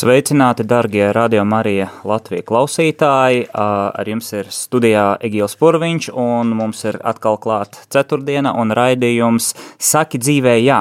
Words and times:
Sveicināti, 0.00 0.64
darbie 0.64 1.10
radio 1.12 1.42
Marija 1.44 1.90
Latvijas 2.08 2.46
klausītāji. 2.48 3.42
Ar 3.52 4.08
jums 4.08 4.30
ir 4.32 4.46
studijā 4.48 5.02
Egīls 5.28 5.58
Purviņš, 5.60 6.06
un 6.16 6.54
mums 6.56 6.80
ir 6.88 6.96
atkal 7.04 7.36
klāta 7.42 7.82
ceturtdiena 7.92 8.54
un 8.56 8.72
raidījums 8.72 9.50
Saki 9.76 10.22
dzīvē, 10.22 10.54
jā. 10.64 10.78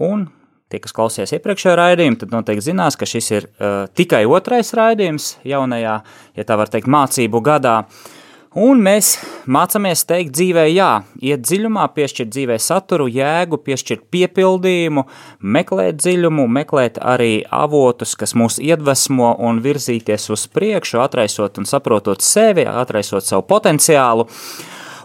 Un 0.00 0.24
tie, 0.72 0.80
kas 0.80 0.96
klausījās 0.96 1.34
iepriekšējā 1.36 1.74
raidījumā, 1.76 2.22
tad 2.22 2.32
noteikti 2.32 2.70
zinās, 2.70 2.96
ka 2.96 3.10
šis 3.10 3.28
ir 3.34 3.50
uh, 3.50 3.82
tikai 3.92 4.22
otrais 4.24 4.72
raidījums 4.80 5.34
jaunajā, 5.44 5.98
ja 6.40 6.48
tā 6.48 6.56
var 6.56 6.72
teikt, 6.72 6.88
mācību 6.88 7.44
gadā. 7.50 7.82
Uh, 7.84 8.17
Un 8.56 8.80
mēs 8.80 9.10
mācāmies 9.44 10.06
teikt 10.08 10.32
dzīvē, 10.32 10.62
jā, 10.72 11.02
iet 11.20 11.42
dziļumā, 11.44 11.84
piešķirt 11.92 12.30
dzīvē 12.32 12.56
saturu, 12.64 13.04
jēgu, 13.12 13.58
piešķirt 13.60 14.06
piepildījumu, 14.08 15.04
meklēt 15.44 16.00
dziļumu, 16.00 16.46
meklēt 16.56 16.96
arī 16.96 17.42
avotus, 17.52 18.16
kas 18.16 18.32
mūs 18.32 18.56
iedvesmo 18.64 19.34
un 19.44 19.60
virzīties 19.60 20.30
uz 20.32 20.46
priekšu, 20.48 21.02
atraisot 21.04 21.60
un 21.60 21.68
saprotot 21.68 22.24
sevi, 22.24 22.64
atraisot 22.64 23.28
savu 23.28 23.44
potenciālu. 23.52 24.24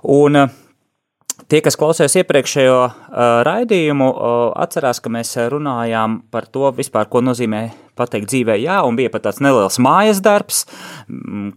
Un 0.08 0.46
Tie, 1.54 1.60
kas 1.62 1.76
klausījās 1.78 2.16
iepriekšējo 2.18 2.78
uh, 2.82 2.94
raidījumu, 3.46 4.08
uh, 4.10 4.38
atcerās, 4.58 4.98
ka 4.98 5.12
mēs 5.14 5.36
runājām 5.54 6.24
par 6.34 6.48
to 6.50 6.72
vispār, 6.74 7.06
ko 7.06 7.22
nozīmē 7.22 7.60
pateikt 7.94 8.32
dzīvē 8.32 8.56
jā, 8.58 8.80
un 8.82 8.98
bija 8.98 9.12
pat 9.14 9.28
tāds 9.28 9.38
neliels 9.46 9.78
mājas 9.78 10.18
darbs, 10.26 10.64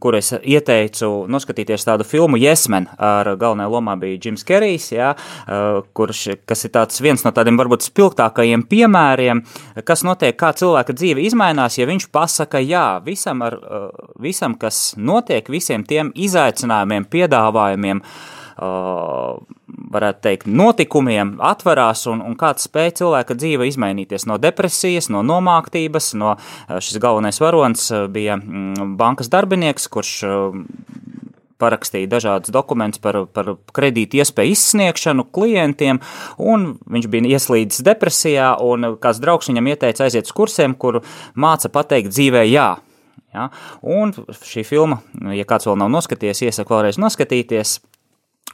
kur 0.04 0.18
es 0.18 0.34
ieteicu 0.36 1.08
noskatīties 1.32 1.88
tādu 1.88 2.04
filmu 2.04 2.36
Jesmen, 2.42 2.90
ar 3.00 3.32
galvenajā 3.40 3.72
lomā 3.72 3.96
bija 4.04 4.20
Jims 4.26 4.44
Kerijs, 4.44 4.90
jā, 4.98 5.14
uh, 5.16 5.80
kurš, 5.96 6.26
kas 6.44 6.68
ir 6.68 6.76
tāds 6.76 7.00
viens 7.00 7.24
no 7.24 7.32
tādiem 7.32 7.56
varbūt 7.56 7.88
spilgtākajiem 7.88 8.68
piemēriem, 8.68 9.46
kas 9.80 10.04
notiek, 10.04 10.36
kā 10.36 10.52
cilvēka 10.60 10.92
dzīve 10.92 11.24
izmainās, 11.24 11.80
ja 11.80 11.88
viņš 11.88 12.10
pasaka 12.12 12.60
jā 12.60 12.86
visam, 13.08 13.40
ar, 13.48 13.62
visam 14.20 14.60
kas 14.60 14.90
notiek, 15.00 15.48
visiem 15.48 15.88
tiem 15.88 16.12
izaicinājumiem, 16.28 17.08
piedāvājumiem, 17.16 18.04
uh, 18.04 18.34
varētu 18.56 20.22
teikt, 20.24 20.46
notikumiem 20.48 21.34
atverās 21.44 22.06
un, 22.10 22.22
un 22.24 22.36
kāds 22.40 22.68
spēja 22.68 22.94
cilvēka 23.02 23.36
dzīve 23.36 23.68
izmainīties 23.68 24.24
no 24.30 24.38
depresijas, 24.40 25.10
no 25.12 25.22
nomāktības, 25.26 26.14
no 26.16 26.36
šis 26.70 27.00
galvenais 27.02 27.40
varonis 27.42 27.90
bija 28.12 28.38
mm, 28.40 28.96
bankas 29.00 29.28
darbinieks, 29.32 29.90
kurš 29.92 30.14
parakstīja 31.60 32.08
dažādus 32.12 32.52
dokumentus 32.52 33.00
par, 33.02 33.22
par 33.32 33.54
kredītu 33.76 34.20
iespēju 34.20 34.56
izsniegšanu 34.56 35.26
klientiem, 35.32 36.00
un 36.36 36.74
viņš 36.84 37.08
bija 37.12 37.36
ieslīdis 37.36 37.84
depresijā, 37.86 38.54
un 38.60 38.96
kāds 39.02 39.20
draugs 39.22 39.48
viņam 39.50 39.72
ieteica 39.72 40.06
aiziet 40.06 40.28
uz 40.28 40.36
kursiem, 40.36 40.76
kur 40.76 41.02
māca 41.34 41.72
pateikt 41.72 42.12
dzīvē 42.12 42.44
jā. 42.50 42.74
Ja? 43.36 43.48
Un 43.84 44.12
šī 44.44 44.64
filma, 44.68 45.00
ja 45.36 45.44
kāds 45.48 45.68
vēl 45.68 45.78
nav 45.80 45.92
noskatījies, 45.92 46.44
iesaku 46.48 46.76
vēlreiz 46.76 47.00
noskatīties, 47.00 47.78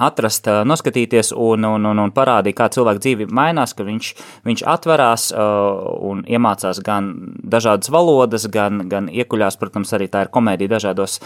atrast, 0.03 0.49
noskatīties 0.69 1.33
un, 1.37 1.67
un, 1.69 1.87
un, 1.91 2.03
un 2.05 2.13
parādīt, 2.15 2.57
kā 2.59 2.69
cilvēka 2.73 3.03
dzīve 3.03 3.29
mainās, 3.33 3.75
ka 3.77 3.87
viņš, 3.87 4.13
viņš 4.49 4.65
atverās 4.75 5.29
un 5.33 6.23
iemācās 6.29 6.83
gan 6.85 7.11
dažādas 7.43 7.93
valodas, 7.93 8.47
gan, 8.53 8.85
gan 8.91 9.09
iekuļās, 9.13 9.59
protams, 9.61 9.93
arī 9.97 10.09
tā 10.13 10.27
ir 10.27 10.33
komēdija 10.35 10.75
dažādos 10.77 11.19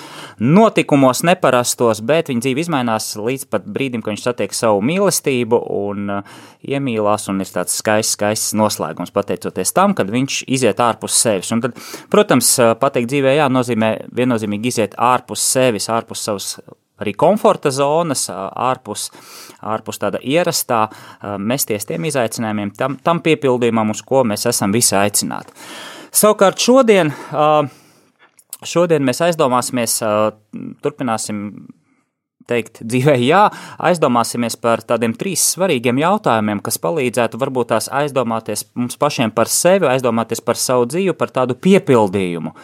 notikumos, 0.42 1.24
neparastos, 1.26 2.02
bet 2.06 2.30
viņa 2.32 2.44
dzīve 2.46 2.64
izmainās 2.64 3.12
līdz 3.20 3.48
pat 3.52 3.66
brīdim, 3.66 4.04
kad 4.04 4.14
viņš 4.14 4.26
satiek 4.28 4.56
savu 4.56 4.82
mīlestību 4.86 5.60
un 5.80 6.16
iemīlās 6.66 7.28
un 7.32 7.42
ir 7.44 7.52
tāds 7.52 7.76
skaists, 7.80 8.16
skaists 8.16 8.56
noslēgums 8.58 9.14
pateicoties 9.14 9.74
tam, 9.76 9.94
kad 9.96 10.10
viņš 10.12 10.42
iziet 10.56 10.80
ārpus 10.82 11.18
sevis. 11.22 11.52
Un 11.54 11.62
tad, 11.64 11.78
protams, 12.12 12.56
pateikt 12.80 13.12
dzīvē 13.12 13.36
jā, 13.38 13.50
nozīmē 13.52 13.92
viennozīmīgi 14.16 14.72
iziet 14.72 14.98
ārpus 14.98 15.44
sevis, 15.52 15.90
ārpus 15.92 16.26
savas 16.26 16.50
arī 17.02 17.14
komforta 17.18 17.72
zonas, 17.74 18.26
ārpus, 18.32 19.10
ārpus 19.60 20.00
tāda 20.02 20.20
ierastā, 20.24 20.86
mesties 21.38 21.88
tiem 21.88 22.08
izaicinājumiem, 22.10 22.72
tam, 22.78 22.98
tam 23.02 23.22
piepildījumam, 23.24 23.92
uz 23.94 24.02
ko 24.06 24.24
mēs 24.28 24.48
esam 24.48 24.74
visi 24.74 24.96
aicināti. 24.98 25.52
Savukārt 26.16 26.62
šodien, 26.62 27.12
šodien 28.64 29.04
mēs 29.04 29.20
aizdomāsimies, 29.26 29.98
turpināsim 30.84 31.42
teikt 32.46 32.80
dzīvē 32.86 33.16
jā, 33.20 33.42
aizdomāsimies 33.88 34.56
par 34.62 34.82
tādiem 34.86 35.16
trīs 35.18 35.42
svarīgiem 35.54 35.98
jautājumiem, 36.00 36.62
kas 36.64 36.78
palīdzētu 36.82 37.40
varbūt 37.42 37.72
tās 37.74 37.90
aizdomāties 37.90 38.68
mums 38.78 38.98
pašiem 39.00 39.34
par 39.34 39.50
sevi, 39.50 39.88
aizdomāties 39.90 40.42
par 40.46 40.60
savu 40.60 40.86
dzīvi, 40.92 41.16
par 41.18 41.34
tādu 41.34 41.58
piepildījumu. 41.58 42.54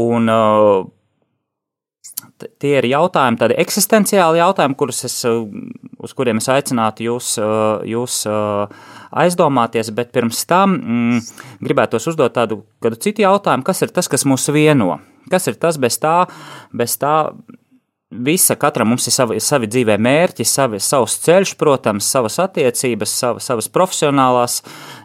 Un 0.00 0.32
uh, 0.32 0.88
tie 2.62 2.72
ir 2.78 2.88
jautājumi, 2.90 3.38
tādi 3.40 3.58
eksistenciāli 3.62 4.40
jautājumi, 4.40 4.76
kurus 4.78 5.04
es, 5.08 5.18
uh, 5.28 5.44
uz 6.00 6.14
kuriem 6.16 6.40
es 6.40 6.48
aicinātu 6.52 7.06
jūs, 7.06 7.32
uh, 7.42 7.84
jūs 7.88 8.22
uh, 8.30 8.66
aizdomāties, 9.22 9.92
bet 9.96 10.12
pirms 10.16 10.42
tam 10.50 10.76
mm, 10.78 11.30
gribētos 11.64 12.08
uzdot 12.12 12.34
tādu 12.36 12.62
kādu 12.82 13.00
citu 13.00 13.26
jautājumu, 13.26 13.66
kas 13.66 13.84
ir 13.84 13.94
tas, 13.94 14.10
kas 14.10 14.26
mūs 14.28 14.50
vieno? 14.54 14.98
Kas 15.30 15.46
ir 15.50 15.58
tas 15.60 15.76
bez 15.78 15.98
tā, 16.00 16.24
bez 16.74 16.96
tā 17.00 17.14
Visa 18.10 18.56
katram 18.58 18.88
mums 18.90 19.04
ir 19.06 19.14
savi, 19.14 19.36
savi 19.38 19.68
dzīvē 19.70 19.94
mērķi, 20.02 20.42
savi, 20.42 20.80
savs 20.82 21.14
ceļš, 21.22 21.52
protams, 21.60 22.08
savas 22.10 22.40
attiecības, 22.42 23.12
savas, 23.14 23.46
savas 23.46 23.68
profesionālās 23.70 24.56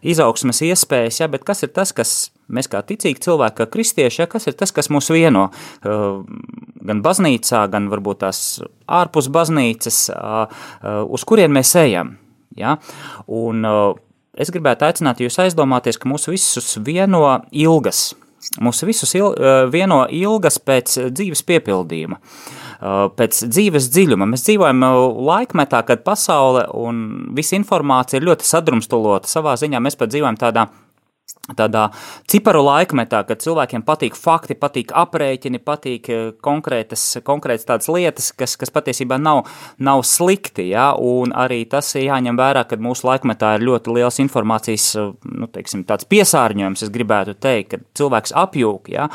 izaugsmes 0.02 0.64
iespējas, 0.66 1.20
ja, 1.22 1.28
bet 1.30 1.46
kas 1.46 1.62
ir 1.68 1.70
tas, 1.76 1.94
kas 1.94 2.16
mēs 2.47 2.69
kā 2.72 2.81
ticīgi 2.85 3.23
cilvēki, 3.25 3.57
kā 3.61 3.69
kristieši, 3.73 4.22
ja, 4.23 4.28
kas 4.29 4.47
ir 4.50 4.57
tas, 4.57 4.73
kas 4.75 4.91
mūs 4.94 5.09
vieno 5.13 5.47
gan 5.81 7.01
baznīcā, 7.06 7.66
gan 7.73 7.89
varbūt 7.91 8.22
tās 8.25 8.41
ārpus 8.85 9.29
baznīcas, 9.33 10.01
uz 11.09 11.25
kurien 11.28 11.53
mēs 11.55 11.73
ejam. 11.81 12.16
Ja? 12.57 12.78
Un 13.28 13.66
es 14.35 14.51
gribētu 14.53 14.88
aicināt 14.88 15.23
jūs 15.23 15.39
aizdomāties, 15.41 16.00
ka 16.00 16.11
mūs 16.11 16.29
visus 16.29 16.75
vieno 16.85 17.25
ilgas, 17.51 18.11
mūs 18.61 18.84
visus 18.85 19.16
il, 19.17 19.34
vieno 19.73 20.03
ilgas 20.13 20.59
pēc 20.61 21.00
dzīves 21.09 21.41
piepildījuma. 21.47 22.22
Pēc 23.17 23.39
dzīves 23.50 23.88
dziļuma. 23.89 24.28
Mēs 24.29 24.44
dzīvojam 24.45 24.84
laikmetā, 25.25 25.79
kad 25.88 26.03
pasaule 26.05 26.67
un 26.75 27.05
visa 27.34 27.55
informācija 27.57 28.19
ir 28.19 28.28
ļoti 28.28 28.45
sadrumstalota. 28.45 29.31
Savā 29.31 29.55
ziņā 29.57 29.79
mēs 29.81 29.97
pat 29.97 30.11
dzīvojam 30.11 30.38
tādā 30.38 30.67
tādā 31.53 31.89
ciparu 32.31 32.63
laikmetā, 32.66 33.22
kad 33.28 33.41
cilvēkiem 33.44 33.83
patīk 33.85 34.16
fakti, 34.17 34.56
patīk 34.57 34.94
aprēķini, 34.97 35.61
patīk 35.61 36.09
eh, 36.09 36.23
konkrētas, 36.41 37.03
konkrētas 37.25 37.67
tādas 37.69 37.89
lietas, 37.91 38.31
kas, 38.33 38.56
kas 38.57 38.73
patiesībā 38.73 39.19
nav, 39.22 39.44
nav 39.78 40.01
slikti, 40.07 40.69
ja? 40.72 40.94
un 40.97 41.35
arī 41.35 41.61
tas 41.69 41.91
ir 41.95 42.07
jāņem 42.07 42.39
vērā, 42.39 42.66
kad 42.69 42.81
mūsu 42.81 43.05
laikmetā 43.09 43.55
ir 43.57 43.67
ļoti 43.67 43.94
liels 43.94 44.19
informācijas, 44.23 44.87
eh, 44.97 45.11
nu, 45.35 45.49
teiksim, 45.53 45.85
piesārņojums, 45.85 46.85
es 46.87 46.93
gribētu 46.93 47.37
teikt, 47.37 47.75
ka 47.75 47.81
cilvēks 48.02 48.34
apjūk, 48.41 48.90
ja? 48.96 49.09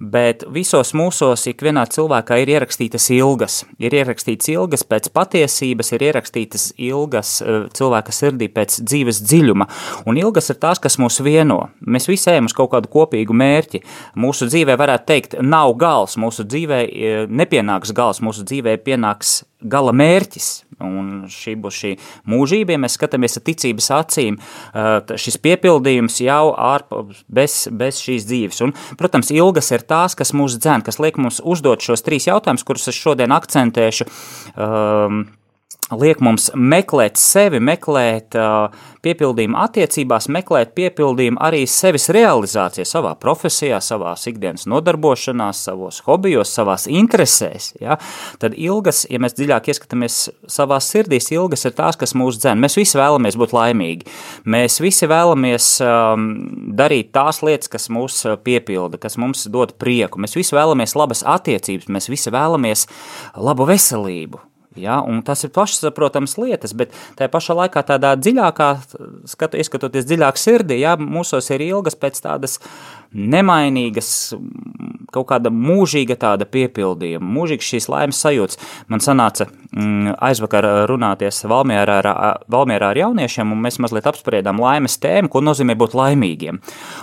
bet 0.00 0.44
visos 0.52 0.92
mūsos 0.96 1.46
ikvienā 1.48 1.86
cilvēkā 1.88 2.42
ir 2.42 2.54
ierakstītas 2.58 3.08
ilgas, 3.16 3.62
ir 3.80 3.96
ierakstītas 3.96 4.52
ilgas 4.52 4.84
pēc 4.84 5.08
patiesības, 5.16 5.94
ir 5.96 6.06
ierakstītas 6.10 6.70
ilgas 6.76 7.38
eh, 7.40 7.64
cilvēka 7.72 8.14
sirdī 8.14 8.52
pēc 8.52 8.82
dzīves 8.84 9.24
dziļuma, 9.24 9.70
un 10.10 10.20
ilgas 10.20 10.52
ir 10.52 10.60
tās, 10.60 10.82
kas 10.82 11.00
mūs 11.00 11.22
vieno, 11.24 11.69
Mēs 11.80 12.08
visi 12.10 12.30
ejam 12.32 12.48
uz 12.48 12.54
kaut 12.56 12.72
kādu 12.74 12.90
kopīgu 12.92 13.34
mērķi. 13.36 13.82
Mūsu 14.20 14.48
dzīvē, 14.50 14.76
varētu 14.80 15.06
teikt, 15.08 15.38
nav 15.42 15.74
gals, 15.80 16.16
mūsu 16.20 16.44
dzīvē 16.48 16.80
e, 16.86 17.12
nepienāks 17.30 17.94
gals, 17.96 18.22
mūsu 18.24 18.44
dzīvē 18.48 18.76
pienāks 18.84 19.40
gala 19.60 19.94
mērķis. 19.96 20.50
Un 20.80 21.26
šī 21.28 21.56
būs 21.60 21.76
šī 21.76 21.90
mūžība, 22.32 22.72
ja 22.72 22.80
mēs 22.80 22.96
skatāmies 22.96 23.36
ar 23.36 23.44
ticības 23.48 23.90
acīm, 23.98 24.38
e, 24.40 25.16
šis 25.20 25.40
piepildījums 25.44 26.20
jau 26.24 26.52
ārpus 26.56 27.24
bez, 27.28 27.58
bez 27.72 28.00
šīs 28.04 28.28
dzīves. 28.28 28.62
Un, 28.66 28.76
protams, 29.00 29.32
ilgas 29.34 29.72
ir 29.76 29.84
tās, 29.88 30.16
kas 30.18 30.34
mūs 30.36 30.60
dzēn, 30.60 30.86
kas 30.86 31.00
liek 31.02 31.20
mums 31.20 31.42
uzdot 31.44 31.84
šos 31.84 32.06
trīs 32.06 32.28
jautājumus, 32.30 32.64
kurus 32.68 32.88
es 32.92 33.00
šodien 33.00 33.36
akcentēšu. 33.36 34.08
Um, 34.56 35.26
liek 35.98 36.20
mums 36.22 36.50
meklēt 36.54 37.18
sevi, 37.18 37.60
meklēt 37.62 38.36
uh, 38.38 38.70
piepildījumu 39.04 39.58
attiecībās, 39.60 40.28
meklēt 40.32 40.74
piepildījumu 40.76 41.40
arī 41.42 41.62
sevis 41.70 42.08
realizācijā, 42.14 42.84
savā 42.88 43.14
profesijā, 43.20 43.80
savā 43.82 44.12
ikdienas 44.30 44.66
nodarbošanās, 44.70 45.62
savos 45.66 46.00
hobijos, 46.06 46.52
savās 46.54 46.86
interesēs. 46.90 47.72
Ja? 47.80 47.96
Tad 48.42 48.54
ilgas, 48.58 49.02
ja 49.10 49.20
mēs 49.22 49.36
dziļāk 49.38 49.70
ieskatāmies 49.72 50.18
savā 50.50 50.80
sirdīs, 50.84 51.30
ilgas 51.34 51.66
ir 51.66 51.74
tās, 51.78 51.98
kas 52.00 52.14
mūs 52.18 52.40
dzen. 52.42 52.60
Mēs 52.62 52.78
visi 52.78 53.00
vēlamies 53.00 53.38
būt 53.40 53.54
laimīgi. 53.56 54.10
Mēs 54.50 54.80
visi 54.84 55.08
vēlamies 55.10 55.72
um, 55.86 56.28
darīt 56.76 57.14
tās 57.16 57.42
lietas, 57.46 57.72
kas 57.72 57.90
mūs 57.92 58.22
piepilda, 58.44 59.00
kas 59.00 59.18
mums 59.20 59.46
dod 59.50 59.74
prieku. 59.80 60.20
Mēs 60.22 60.36
visi 60.38 60.56
vēlamies 60.56 60.96
labas 60.98 61.24
attiecības, 61.26 61.90
mēs 61.90 62.10
visi 62.12 62.32
vēlamies 62.34 62.86
labu 63.40 63.66
veselību. 63.70 64.49
Ja, 64.78 65.00
tas 65.26 65.40
ir 65.42 65.50
pašsaprotams 65.50 66.36
lietas, 66.38 66.76
bet 66.78 66.92
tajā 67.18 67.30
pašā 67.32 67.56
laikā 67.58 67.82
tādā 67.88 68.12
dziļākā, 68.20 68.68
skatu, 69.32 69.58
ieskatoties 69.58 70.06
dziļāk 70.06 70.38
sirdī, 70.38 70.78
ja, 70.84 70.92
mūsos 70.94 71.50
ir 71.50 71.64
ilgas 71.66 71.98
pēc 71.98 72.20
tādas 72.22 72.60
nemainīgas, 73.10 74.12
kaut 75.14 75.28
kāda 75.30 75.52
mūžīga 75.54 76.16
tāda 76.20 76.46
piepildījuma, 76.48 77.32
mūžīgs 77.36 77.72
šīs 77.74 77.88
laimes 77.92 78.20
sajūts. 78.22 78.60
Man 78.90 79.02
sanāca 79.04 79.48
mm, 79.48 80.16
aizvakar 80.22 80.66
runāties 80.90 81.42
Valmierā 81.50 82.00
ar, 82.02 82.10
Valmierā 82.50 82.92
ar 82.92 83.00
jauniešiem, 83.00 83.52
un 83.54 83.62
mēs 83.64 83.80
mazliet 83.82 84.08
apspriedām 84.10 84.60
laimes 84.62 84.98
tēmu, 85.02 85.30
ko 85.32 85.42
nozīmē 85.44 85.76
būt 85.80 85.96
laimīgiem. 85.98 86.60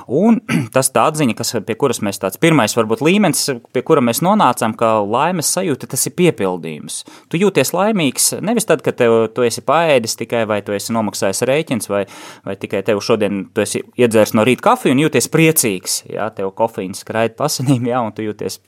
Un 0.07 0.41
tas 0.75 0.91
tā 0.93 1.07
atziņa, 1.11 1.37
kas, 1.37 1.55
pie 1.67 1.77
kuras 1.79 2.01
mēs 2.05 2.21
tāds 2.23 2.41
pirmais 2.41 2.75
varbūt 2.77 3.03
līmenis, 3.05 3.45
pie 3.73 3.83
kura 3.87 4.03
mēs 4.03 4.23
nonācām, 4.25 4.75
ka 4.77 4.97
laimes 5.03 5.51
sajūta 5.55 5.89
tas 5.91 6.07
ir 6.09 6.15
piepildījums. 6.19 7.03
Tu 7.31 7.41
jūties 7.41 7.73
laimīgs 7.75 8.33
nevis 8.45 8.67
tad, 8.69 8.83
kad 8.85 8.97
tev, 8.99 9.19
tu 9.35 9.45
esi 9.47 9.63
paēdis 9.65 10.17
tikai 10.19 10.45
vai 10.49 10.61
tu 10.65 10.75
esi 10.75 10.95
nomaksājis 10.95 11.43
rēķins 11.47 11.91
vai, 11.91 12.03
vai 12.45 12.57
tikai 12.59 12.83
tev 12.87 13.01
šodien 13.03 13.45
tu 13.53 13.63
esi 13.63 13.83
iedzērs 13.99 14.35
no 14.37 14.45
rīta 14.47 14.69
kafiju 14.69 14.95
un 14.95 15.03
jūties 15.05 15.29
priecīgs 15.33 15.99
jā, 16.11 16.29
tev 16.35 16.51
kofīns 16.57 17.03
skraid 17.03 17.37
pasinīm, 17.39 17.89
jā, 17.91 17.96
un 18.05 18.13
tu 18.15 18.25
jūties, 18.25 18.59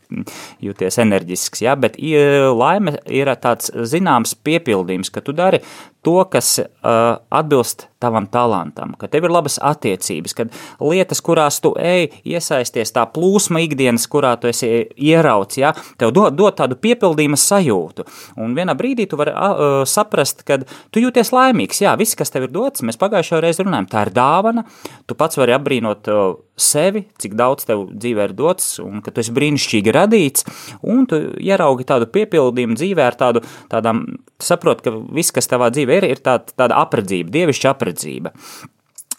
jūties 0.64 1.00
enerģisks, 1.06 1.64
jā, 1.66 1.76
bet 1.80 2.00
laime 2.00 2.98
ir 3.06 3.32
tāds 3.42 3.72
zināms 3.92 4.36
piepildījums, 4.46 5.12
ka 5.14 5.24
tu 5.26 5.36
dari 5.36 5.62
to, 6.02 6.24
kas 6.32 6.60
uh, 6.60 7.20
atbilst 7.30 7.88
tavam 8.00 8.28
talantam, 8.32 8.94
ka 8.96 9.10
tev 9.12 9.28
ir 9.28 9.34
labas 9.34 9.58
attiecības, 9.60 10.36
kad 10.38 10.54
lietas, 10.80 11.20
kurās 11.24 11.60
tu 11.60 11.74
ej, 11.76 12.08
iesaisties, 12.24 12.94
tā 12.96 13.04
plūsma 13.12 13.60
ikdienas, 13.66 14.08
kurā 14.12 14.32
tu 14.40 14.48
esi 14.48 14.70
ierauts, 14.96 15.60
ja, 15.60 15.74
tev 16.00 16.14
dod, 16.16 16.38
dod 16.40 16.56
tādu 16.56 16.80
piepildījuma 16.80 17.40
sajūtu. 17.40 18.08
Un 18.40 18.56
vienā 18.56 18.78
brīdī 18.80 19.10
tu 19.12 19.20
vari 19.20 19.36
uh, 19.36 19.82
saprast, 19.90 20.46
ka 20.48 20.62
tu 20.64 21.04
jūties 21.04 21.34
laimīgs. 21.36 21.84
Jā, 21.84 21.98
viss, 22.00 22.16
kas 22.20 22.32
tev 22.32 22.48
ir 22.48 22.56
dots, 22.56 22.86
mēs 22.88 23.00
pagājušajā 23.02 23.44
reizē 23.44 23.68
runājām, 23.68 23.92
tā 23.92 24.08
ir 24.08 24.16
dāvana. 24.16 24.64
Tu 25.04 25.20
pats 25.20 25.40
vari 25.42 25.58
apbrīnot 25.58 26.08
uh, 26.14 26.32
sevi, 26.64 27.06
cik 27.22 27.36
daudz 27.40 27.68
tev 27.70 27.86
dzīvē 27.92 28.30
ir 28.30 28.34
dots, 28.38 28.78
un 28.84 29.04
ka 29.06 29.14
tu 29.14 29.24
esi 29.24 29.36
brīnišķīgi 29.36 29.96
radīts, 29.96 30.48
un 30.84 31.06
tu 31.10 31.22
ieraugi 31.40 31.88
tādu 31.90 32.10
piepildījumu 32.14 32.80
dzīvē 32.80 33.06
ar 33.06 33.20
tādu, 33.20 33.44
tādām, 33.72 34.06
saproti, 34.44 34.88
ka 34.88 34.98
viss, 35.16 35.36
kas 35.36 35.50
tavā 35.52 35.72
dzīvē 35.74 36.02
ir, 36.02 36.12
ir 36.16 36.26
tā, 36.26 36.40
tāda 36.54 36.82
apredzība, 36.84 37.34
dievišķa 37.38 37.74
apredzība. 37.74 38.36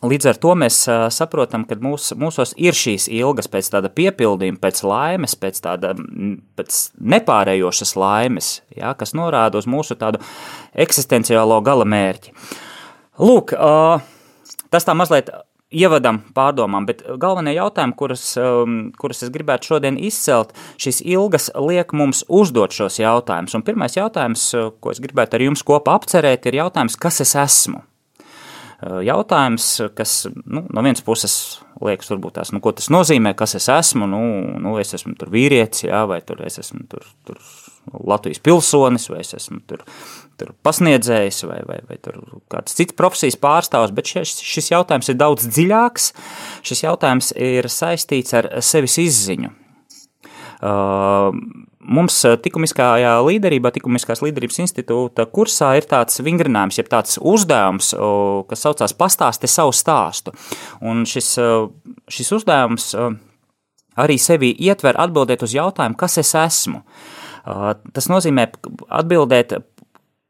Līdz 0.01 0.31
ar 0.31 0.39
to 0.41 0.55
mēs 0.57 0.79
saprotam, 1.13 1.67
ka 1.69 1.77
mūs, 1.77 2.15
mūsos 2.17 2.55
ir 2.57 2.73
šīs 2.73 3.05
ilgas 3.13 3.51
pēc 3.53 3.67
tāda 3.75 3.91
piepildījuma, 3.93 4.57
pēc 4.63 4.81
laimes, 4.89 5.35
pēc 5.37 5.61
tāda 5.61 5.91
pēc 6.57 6.79
nepārējošas 7.17 7.93
laimes, 8.01 8.49
ja, 8.73 8.95
kas 8.97 9.13
norāda 9.13 9.61
uz 9.61 9.69
mūsu 9.69 9.99
tādu 10.01 10.23
eksistenciālo 10.73 11.61
gala 11.67 11.85
mērķi. 11.85 12.33
Lūk, 13.21 13.53
tas 14.73 14.89
tā 14.89 14.97
mazliet 14.97 15.29
ievadam 15.71 16.21
pārdomām, 16.35 16.87
bet 16.89 17.03
galvenie 17.23 17.55
jautājumi, 17.55 17.95
kuras, 17.99 18.25
um, 18.41 18.79
kuras 18.99 19.23
es 19.27 19.31
gribētu 19.33 19.73
šodien 19.73 19.99
izcelt, 20.03 20.53
šīs 20.83 21.01
ilgas 21.07 21.51
liek 21.55 21.95
mums 21.97 22.25
uzdot 22.27 22.75
šos 22.75 22.99
jautājumus. 23.03 23.55
Un 23.55 23.67
pirmais 23.67 23.95
jautājums, 23.97 24.49
uh, 24.59 24.73
ko 24.83 24.95
es 24.95 25.03
gribētu 25.03 25.39
ar 25.39 25.47
jums 25.47 25.65
kopā 25.67 25.95
apcerēt, 26.01 26.51
ir 26.51 26.61
jautājums, 26.63 26.99
kas 27.01 27.23
es 27.23 27.37
esmu? 27.39 27.85
Uh, 28.81 28.99
jautājums, 29.05 29.67
kas 29.95 30.25
nu, 30.43 30.65
no 30.67 30.85
vienas 30.87 31.05
puses 31.07 31.35
liekas, 31.85 32.11
varbūt 32.11 32.39
tās, 32.41 32.51
nu, 32.55 32.63
ko 32.65 32.73
tas 32.77 32.91
nozīmē, 32.93 33.35
kas 33.39 33.55
es 33.61 33.69
esmu. 33.73 34.09
Nu, 34.11 34.23
nu, 34.61 34.75
es 34.81 34.95
esmu 34.97 35.15
vīrietis, 35.31 35.87
jā, 35.87 36.03
vai 36.11 36.23
tur 36.27 36.43
es 36.47 36.59
esmu 36.65 36.87
tur, 36.91 37.07
tur 37.29 37.39
Latvijas 37.93 38.43
pilsonis, 38.45 39.09
vai 39.11 39.21
es 39.25 39.35
esmu 39.37 39.61
tur, 39.69 39.85
tur 40.41 40.53
pasniedzējis, 40.67 41.43
vai, 41.49 41.61
vai, 41.69 41.79
vai 41.89 41.99
kāds 42.53 42.77
cits 42.79 42.97
profesijas 42.99 43.39
pārstāvs, 43.41 43.95
bet 43.97 44.13
šis, 44.13 44.37
šis 44.47 44.73
jautājums 44.73 45.11
ir 45.11 45.19
daudz 45.21 45.49
dziļāks. 45.49 46.13
Šis 46.67 46.85
jautājums 46.87 47.33
ir 47.37 47.69
saistīts 47.73 48.37
ar 48.39 48.53
sevis 48.65 48.99
izziņu. 49.03 49.53
Uh, 50.61 51.33
mums 51.81 52.19
likumiskajā 52.45 53.15
līderībā, 53.25 53.73
likumiskās 53.75 54.21
līderības 54.25 54.61
institūta 54.67 55.25
kursā 55.33 55.73
ir 55.79 55.89
tāds 55.89 56.21
vingrinājums, 56.25 56.79
jeb 56.81 56.91
tāds 56.93 57.17
uzdevums, 57.17 57.95
kas 58.51 58.67
saucās 58.67 58.97
pastāsti 58.97 59.49
savu 59.51 59.73
stāstu. 59.77 60.35
Un 60.85 61.07
šis, 61.09 61.33
šis 62.13 62.35
uzdevums 62.37 62.93
arī 64.01 64.19
sevi 64.21 64.53
ietver 64.61 65.01
atbildēt 65.01 65.43
uz 65.45 65.57
jautājumu, 65.57 65.99
kas 65.99 66.21
es 66.21 66.35
esmu. 66.39 66.85
Uh, 66.85 67.20
Tas 67.95 68.11
nozīmē 68.11 68.49
atbildēt, 69.01 69.57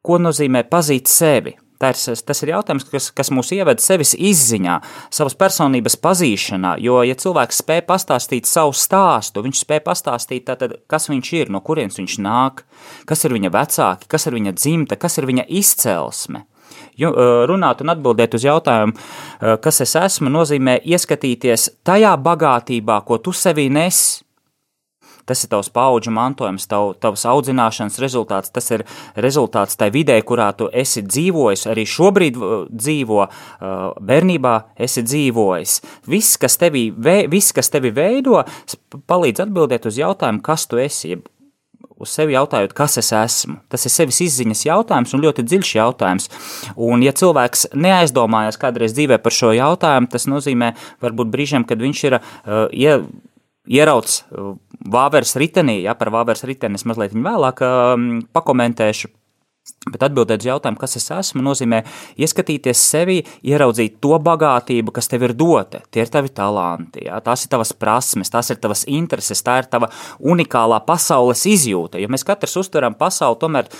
ko 0.05 0.21
nozīmē 0.21 0.65
pazīt 0.71 1.11
sevi. 1.11 1.57
Tas, 1.81 2.03
tas 2.29 2.43
ir 2.45 2.51
jautājums, 2.53 2.85
kas, 2.93 3.07
kas 3.17 3.31
mūs 3.33 3.55
ieved 3.57 3.81
sevis 3.81 4.11
izziņā, 4.13 4.75
savas 5.17 5.33
personības 5.41 5.97
pazīšanā. 6.05 6.75
Jo, 6.85 6.99
ja 7.09 7.17
cilvēks 7.17 7.63
spēj 7.63 7.81
pastāstīt 7.89 8.49
savu 8.51 8.75
stāstu, 8.77 9.41
viņš 9.47 9.63
spēj 9.63 9.81
pastāstīt, 9.87 10.45
tātad, 10.51 10.77
kas 10.93 11.09
viņš 11.09 11.33
ir, 11.39 11.53
no 11.55 11.63
kurienes 11.65 11.97
viņš 11.97 12.19
nāk, 12.21 12.67
kas 13.09 13.25
ir 13.25 13.33
viņa 13.33 13.53
vecāki, 13.57 14.11
kas 14.13 14.29
ir 14.29 14.37
viņa 14.37 14.53
dzimta, 14.59 15.01
kas 15.01 15.17
ir 15.17 15.31
viņa 15.33 15.49
izcelsme. 15.57 16.45
Runāt 17.01 17.81
un 17.81 17.95
atbildēt 17.95 18.37
uz 18.37 18.45
jautājumu, 18.45 19.01
kas 19.65 19.81
es 19.81 19.97
esmu, 19.97 20.29
nozīmē 20.37 20.83
ieskatīties 20.85 21.71
tajā 21.89 22.13
bagātībā, 22.21 23.01
ko 23.09 23.23
tu 23.25 23.33
sevī 23.33 23.71
nesi 23.73 24.21
tas 25.29 25.45
ir 25.45 25.51
tavs 25.53 25.71
paudžu 25.75 26.13
mantojums, 26.15 26.67
tav, 26.71 26.95
tavs 27.03 27.27
audzināšanas 27.29 27.99
rezultāts, 28.03 28.53
tas 28.55 28.71
ir 28.75 28.85
rezultāts 29.17 29.79
tai 29.81 29.91
vidē, 29.95 30.19
kurā 30.27 30.51
tu 30.57 30.71
esi 30.73 31.03
dzīvojis, 31.07 31.67
arī 31.71 31.87
šobrīd 31.89 32.39
dzīvo, 32.71 33.27
bērnībā 34.11 34.55
esi 34.81 35.05
dzīvojis. 35.07 35.81
Viss, 36.11 36.39
kas 36.41 36.59
tevi, 36.61 36.89
viss, 37.31 37.55
kas 37.57 37.73
tevi 37.73 37.93
veido, 37.95 38.43
palīdz 39.11 39.47
atbildēt 39.47 39.91
uz 39.91 40.01
jautājumu, 40.01 40.43
kas 40.45 40.67
tu 40.71 40.81
esi, 40.81 41.19
uz 42.01 42.13
sevi 42.15 42.35
jautājot, 42.35 42.73
kas 42.77 42.97
es 43.01 43.13
esmu. 43.17 43.59
Tas 43.71 43.85
ir 43.85 43.93
sevis 43.93 44.21
izziņas 44.25 44.65
jautājums 44.67 45.13
un 45.15 45.25
ļoti 45.25 45.45
dziļš 45.47 45.73
jautājums. 45.77 46.31
Un, 46.77 47.05
ja 47.05 47.13
cilvēks 47.17 47.71
neaizdomājas 47.77 48.59
kādreiz 48.61 48.97
dzīvē 48.97 49.21
par 49.23 49.37
šo 49.37 49.53
jautājumu, 49.57 50.09
tas 50.13 50.29
nozīmē 50.31 50.73
varbūt 51.05 51.33
brīžiem, 51.33 51.67
kad 51.69 51.83
viņš 51.83 52.05
ir 52.09 52.19
uh, 52.21 53.05
ierauts 53.69 54.23
uh, 54.31 54.55
Vāveres 54.89 55.35
ritenī, 55.37 55.83
ja 55.85 55.95
par 55.99 56.09
Vāveres 56.15 56.45
riteni 56.49 56.79
es 56.79 56.87
mazliet 56.89 57.13
vēlāk 57.13 57.65
um, 57.67 58.13
pakomentēšu. 58.33 59.11
Bet 59.93 60.03
atbildēt 60.03 60.41
uz 60.43 60.49
jautājumu, 60.49 60.81
kas 60.81 60.97
es 60.99 61.07
esmu, 61.15 61.43
nozīmē 61.45 61.83
ieskatīties 62.21 62.81
sevi, 62.81 63.19
ieraudzīt 63.47 63.99
to 64.03 64.17
bagātību, 64.25 64.93
kas 64.97 65.09
tev 65.13 65.27
ir 65.29 65.35
dota. 65.37 65.83
Tie 65.93 66.03
ir 66.03 66.11
tavi 66.11 66.33
talanti, 66.35 67.05
jā, 67.07 67.21
tās 67.25 67.45
ir 67.45 67.53
tavas 67.53 67.75
prasmes, 67.77 68.33
tās 68.33 68.51
ir 68.51 68.59
tavas 68.61 68.87
intereses, 68.89 69.45
tā 69.47 69.61
ir 69.61 69.71
tava 69.71 69.93
unikālā 70.21 70.81
pasaules 70.89 71.45
izjūta. 71.49 72.01
Jo 72.01 72.11
mēs 72.13 72.27
katrs 72.27 72.57
uztveram 72.61 72.97
pasauli 72.99 73.39
tomēr 73.41 73.71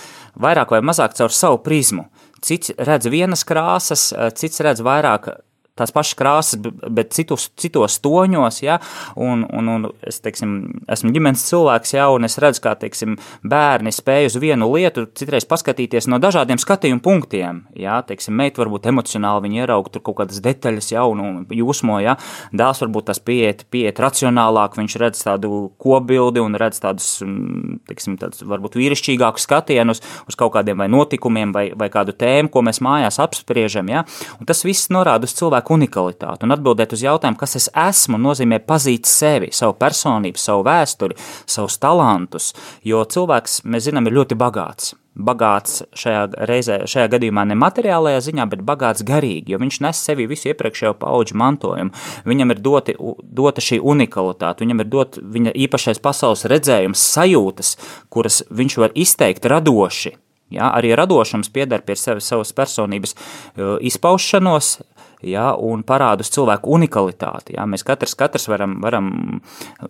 vairāk 0.41 0.73
vai 0.77 0.83
mazāk 0.85 1.17
caur 1.17 1.33
savu 1.33 1.59
prizmu. 1.65 2.07
Cits 2.45 2.73
redz 2.77 3.09
vienas 3.11 3.43
krāsas, 3.45 4.11
cits 4.37 4.63
redz 4.63 4.85
vairāk 4.85 5.33
tās 5.81 5.93
pašas 5.95 6.17
krāsas, 6.19 6.71
bet 6.89 7.11
citus, 7.15 7.49
citos 7.59 7.97
toņos, 8.03 8.61
ja, 8.63 8.79
un, 9.19 9.43
un, 9.49 9.71
un 9.75 9.89
es, 10.07 10.21
teiksim, 10.23 10.55
esmu 10.91 11.13
ģimenes 11.15 11.43
cilvēks, 11.49 11.95
ja, 11.97 12.07
un 12.13 12.27
es 12.27 12.37
redzu, 12.41 12.63
kā, 12.65 12.75
teiksim, 12.79 13.17
bērni 13.43 13.93
spēj 13.95 14.31
uz 14.31 14.37
vienu 14.41 14.69
lietu 14.75 15.07
citreiz 15.17 15.47
paskatīties 15.49 16.09
no 16.11 16.21
dažādiem 16.21 16.61
skatījumu 16.61 17.03
punktiem, 17.05 17.63
ja, 17.79 17.99
teiksim, 18.05 18.37
meita 18.37 18.63
varbūt 18.63 18.89
emocionāli 18.91 19.47
viņi 19.47 19.63
ieraug 19.63 19.89
tur 19.91 20.03
kaut 20.05 20.21
kādas 20.21 20.41
detaļas, 20.43 20.91
ja, 20.93 21.05
un, 21.09 21.45
jūsmo, 21.51 21.99
ja, 22.03 22.17
dēls 22.55 22.83
varbūt 22.85 23.09
tas 23.11 23.21
pieiet, 23.23 23.65
pieiet 23.73 23.99
racionālāk, 24.01 24.77
viņš 24.79 24.97
redz 25.01 25.23
tādu 25.25 25.71
kobildi 25.81 26.43
un 26.43 26.57
redz 26.59 26.81
tādus, 26.83 27.09
mm, 27.25 27.81
teiksim, 27.89 28.17
tādus 28.21 28.45
varbūt 28.47 28.77
vīrišķīgākus 28.79 29.47
skatienus 29.47 30.03
uz 30.27 30.37
kaut 30.39 30.53
kādiem 30.55 30.81
vai 30.81 30.89
notikumiem 30.91 31.53
vai, 31.55 31.65
vai 31.77 31.89
kādu 31.93 32.15
tēmu, 32.17 32.51
ko 32.51 32.63
mēs 32.65 32.81
mājās 32.83 33.19
apspriežam, 33.23 33.89
ja, 33.91 34.05
un 34.39 34.49
tas 34.49 34.63
viss 34.67 34.91
norāda 34.93 35.27
uz 35.29 35.35
cilvēku 35.37 35.70
cilvēka 35.71 36.11
unikalitāti. 36.11 36.45
Un 36.45 36.51
atbildēt 36.51 36.93
uz 36.93 37.03
jautājumu, 37.03 37.37
kas 37.37 37.55
es 37.55 37.69
esmu, 37.73 38.17
nozīmē 38.17 38.59
pazīt 38.59 39.05
sevi, 39.05 39.51
savu 39.51 39.73
personību, 39.79 40.37
savu 40.37 40.63
vēsturi, 40.63 41.15
savus 41.45 41.77
talantus. 41.77 42.53
Jo 42.83 43.03
cilvēks, 43.05 43.63
mēs 43.65 43.89
zinām, 43.89 44.07
ir 44.07 44.13
ļoti 44.19 44.35
bagāts 44.35 44.95
bagāts 45.11 45.83
šajā, 45.91 46.21
reizē, 46.47 46.77
šajā 46.87 47.09
gadījumā 47.11 47.43
ne 47.43 47.55
materiālajā 47.59 48.21
ziņā, 48.23 48.45
bet 48.47 48.61
bagāts 48.63 49.03
garīgi, 49.03 49.51
jo 49.51 49.59
viņš 49.59 49.81
nes 49.83 49.99
sevi 50.07 50.23
visu 50.25 50.47
iepriekšējo 50.53 50.93
pauģu 51.01 51.35
mantojumu. 51.35 51.91
Viņam 52.23 52.55
ir 52.55 52.61
doti, 52.63 52.95
dota 53.21 53.61
šī 53.61 53.81
unikalitāte, 53.83 54.63
viņam 54.63 54.79
ir 54.79 54.87
dot 54.87 55.19
viņa 55.19 55.51
īpašais 55.67 55.99
pasaules 55.99 56.47
redzējums, 56.47 57.03
sajūtas, 57.11 57.75
kuras 58.09 58.39
viņš 58.49 58.79
var 58.79 58.95
izteikt 58.95 59.51
radoši. 59.51 60.15
Ja, 60.51 60.71
arī 60.75 60.93
radošums 60.97 61.51
pieder 61.53 61.83
pie 61.85 61.95
sevis, 61.99 62.27
savas 62.27 62.51
personības 62.55 63.15
uh, 63.15 63.77
izpaušanos, 63.79 64.73
ja, 65.23 65.51
un 65.55 65.85
parāda 65.87 66.25
uz 66.25 66.31
cilvēku 66.33 66.71
unikalitāti. 66.75 67.55
Ja. 67.57 67.67
Mēs 67.69 67.85
katrs, 67.87 68.15
katrs 68.19 68.49
varam, 68.51 68.79
varam 68.83 69.11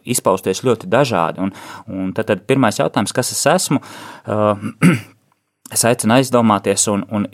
izpausties 0.04 0.64
ļoti 0.68 0.90
dažādi. 0.92 1.42
Un, 1.48 1.56
un 1.90 2.12
tad, 2.18 2.30
tad 2.32 2.46
pirmais 2.50 2.80
jautājums, 2.80 3.16
kas 3.16 3.34
es 3.36 3.46
esmu? 3.56 3.82
Uh, 4.28 4.70
Es 5.72 5.86
aicinu 5.88 6.18
aizdomāties 6.18 6.84
un, 6.92 7.06
un 7.16 7.26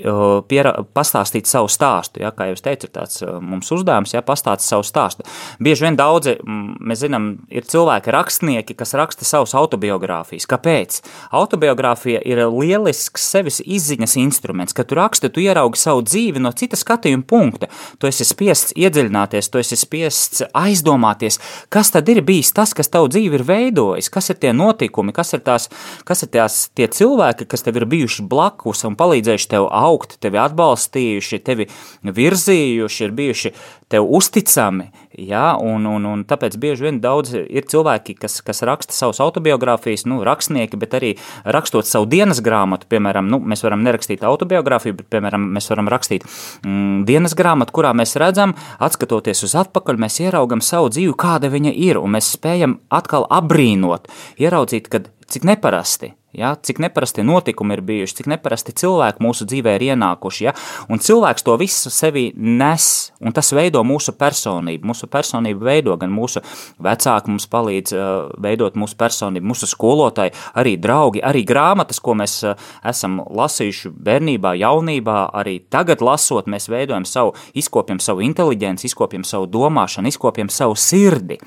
piera, 0.50 0.75
pastāstīt 0.94 1.50
savu 1.50 1.70
stāstu. 1.74 2.22
Ja, 2.22 2.29
kā 2.36 2.46
jau 2.51 2.58
es 2.58 2.62
teicu, 2.62 2.86
ir 2.86 2.94
tāds 2.94 3.24
mums 3.41 3.72
uzdevums, 3.74 4.13
ja 4.13 4.22
pastāstīt 4.25 4.67
savu 4.67 4.86
stāstu. 4.86 5.25
Bieži 5.63 5.88
vien 5.88 5.98
daudzi, 5.98 6.36
mēs 6.46 7.01
zinām, 7.01 7.32
ir 7.50 7.65
cilvēki, 7.65 8.13
rakstnieki, 8.13 8.75
kas 8.77 8.94
raksta 8.98 9.25
savus 9.25 9.56
autobiogrāfijas. 9.58 10.46
Kāpēc? 10.51 11.00
Autobiogrāfija 11.38 12.22
ir 12.29 12.44
lielisks 12.53 13.25
sevis 13.34 13.58
izziņas 13.65 14.13
instruments. 14.22 14.77
Kad 14.77 14.91
tu 14.91 15.00
raksti, 15.00 15.32
tu 15.34 15.41
ieraugi 15.41 15.82
savu 15.82 16.06
dzīvi 16.06 16.44
no 16.44 16.53
citas 16.53 16.86
skatījuma 16.86 17.25
punkta. 17.25 17.72
Tu 17.98 18.12
esi 18.12 18.27
spiests 18.27 18.77
iedziļināties, 18.77 19.50
tu 19.50 19.63
esi 19.63 19.79
spiests 19.82 20.46
aizdomāties, 20.53 21.39
kas 21.74 21.89
tad 21.96 22.13
ir 22.13 22.22
bijis 22.27 22.53
tas, 22.53 22.75
kas 22.77 22.94
tavu 22.94 23.10
dzīvi 23.10 23.41
ir 23.41 23.48
veidojis, 23.50 24.13
kas 24.13 24.29
ir 24.29 24.38
tie 24.46 24.53
notikumi, 24.53 25.15
kas 25.15 25.34
ir, 25.34 25.41
tās, 25.48 25.72
kas 26.06 26.22
ir 26.22 26.34
tās, 26.38 26.62
tie 26.77 26.86
cilvēki, 26.86 27.50
kas 27.50 27.65
tev 27.65 27.82
ir 27.82 27.89
bijuši 27.89 28.26
blakus 28.29 28.84
un 28.88 28.98
palīdzējuši 29.00 29.50
tev 29.53 29.67
augt, 29.72 30.17
tevi 30.24 30.39
atbalstījuši, 30.41 31.41
tevi 31.46 31.67
virzījuši, 32.03 33.03
ir 33.07 33.17
bijuši 33.17 33.53
tev 33.88 34.07
uzticami. 34.10 34.89
Ja? 35.17 35.55
Un, 35.62 35.86
un, 35.89 36.05
un 36.05 36.24
tāpēc 36.27 36.57
bieži 36.60 36.88
vien 36.88 37.00
daudz 37.01 37.34
ir 37.38 37.67
cilvēki, 37.69 38.17
kas, 38.22 38.39
kas 38.46 38.62
raksta 38.67 38.96
savus 38.96 39.22
autobiogrāfijas, 39.24 40.05
nu, 40.10 40.19
rakstnieki, 40.27 40.79
bet 40.79 40.96
arī 41.00 41.13
rakstot 41.48 41.88
savu 41.89 42.10
dienas 42.10 42.41
grāmatu, 42.43 42.89
piemēram, 42.91 43.29
nu, 43.31 43.39
mēs 43.39 43.63
varam 43.65 43.84
nerakstīt 43.88 44.25
autobiogrāfiju, 44.27 45.00
bet, 45.00 45.10
piemēram, 45.15 45.50
mēs 45.57 45.72
varam 45.72 45.89
rakstīt 45.91 46.27
mm, 46.27 47.03
dienas 47.07 47.36
grāmatu, 47.38 47.75
kurā 47.79 47.96
mēs 47.98 48.17
redzam, 48.19 48.55
atskatoties 48.84 49.46
uz 49.48 49.55
atpakaļ, 49.63 50.01
mēs 50.05 50.22
ieraugam 50.25 50.63
savu 50.65 50.91
dzīvi, 50.93 51.15
kāda 51.17 51.51
viņa 51.53 51.74
ir, 51.88 52.01
un 52.01 52.17
mēs 52.17 52.34
spējam 52.36 52.79
atkal 52.93 53.27
apbrīnot, 53.39 54.12
ieraudzīt, 54.41 54.91
kad 54.91 55.12
cik 55.27 55.48
neparasti 55.48 56.13
Ja, 56.38 56.51
cik 56.62 56.77
neparasti 56.79 57.24
notikumi 57.25 57.74
ir 57.74 57.82
bijuši, 57.82 58.13
cik 58.20 58.27
neparasti 58.29 58.75
cilvēki 58.77 59.24
mūsu 59.25 59.48
dzīvē 59.50 59.72
ir 59.79 59.86
ienākuši. 59.88 60.44
Ja, 60.46 60.51
un 60.86 61.01
cilvēks 61.01 61.41
to 61.41 61.56
visu 61.58 61.89
sevi 61.89 62.27
nes, 62.38 63.10
un 63.25 63.34
tas 63.34 63.50
veido 63.58 63.82
mūsu 63.82 64.13
personību. 64.13 64.86
Mūsu 64.86 65.10
personību 65.10 65.65
veido 65.65 65.96
gan 65.98 66.13
mūsu 66.13 66.44
vecāki, 66.77 67.34
mums 67.34 67.48
palīdz 67.50 67.96
uh, 67.98 68.10
veidot 68.44 68.77
mūsu 68.77 68.94
personību, 69.00 69.50
mūsu 69.50 69.65
skolotāji, 69.72 70.36
arī 70.62 70.75
draugi, 70.77 71.24
arī 71.25 71.41
grāmatas, 71.48 71.98
ko 72.06 72.13
mēs 72.22 72.38
uh, 72.46 72.53
esam 72.86 73.17
lasījuši 73.25 73.89
bērnībā, 73.98 74.53
jaunībā, 74.62 75.17
arī 75.41 75.58
tagad 75.74 76.06
lasot, 76.06 76.46
mēs 76.46 76.70
veidojam 76.70 77.10
savu, 77.10 77.34
izkopjam 77.58 77.98
savu 77.98 78.22
inteliģenci, 78.27 78.86
izkopjam 78.91 79.25
savu 79.25 79.50
domāšanu, 79.58 80.13
izkopjam 80.13 80.53
savu 80.53 80.77
sirdi. 80.77 81.39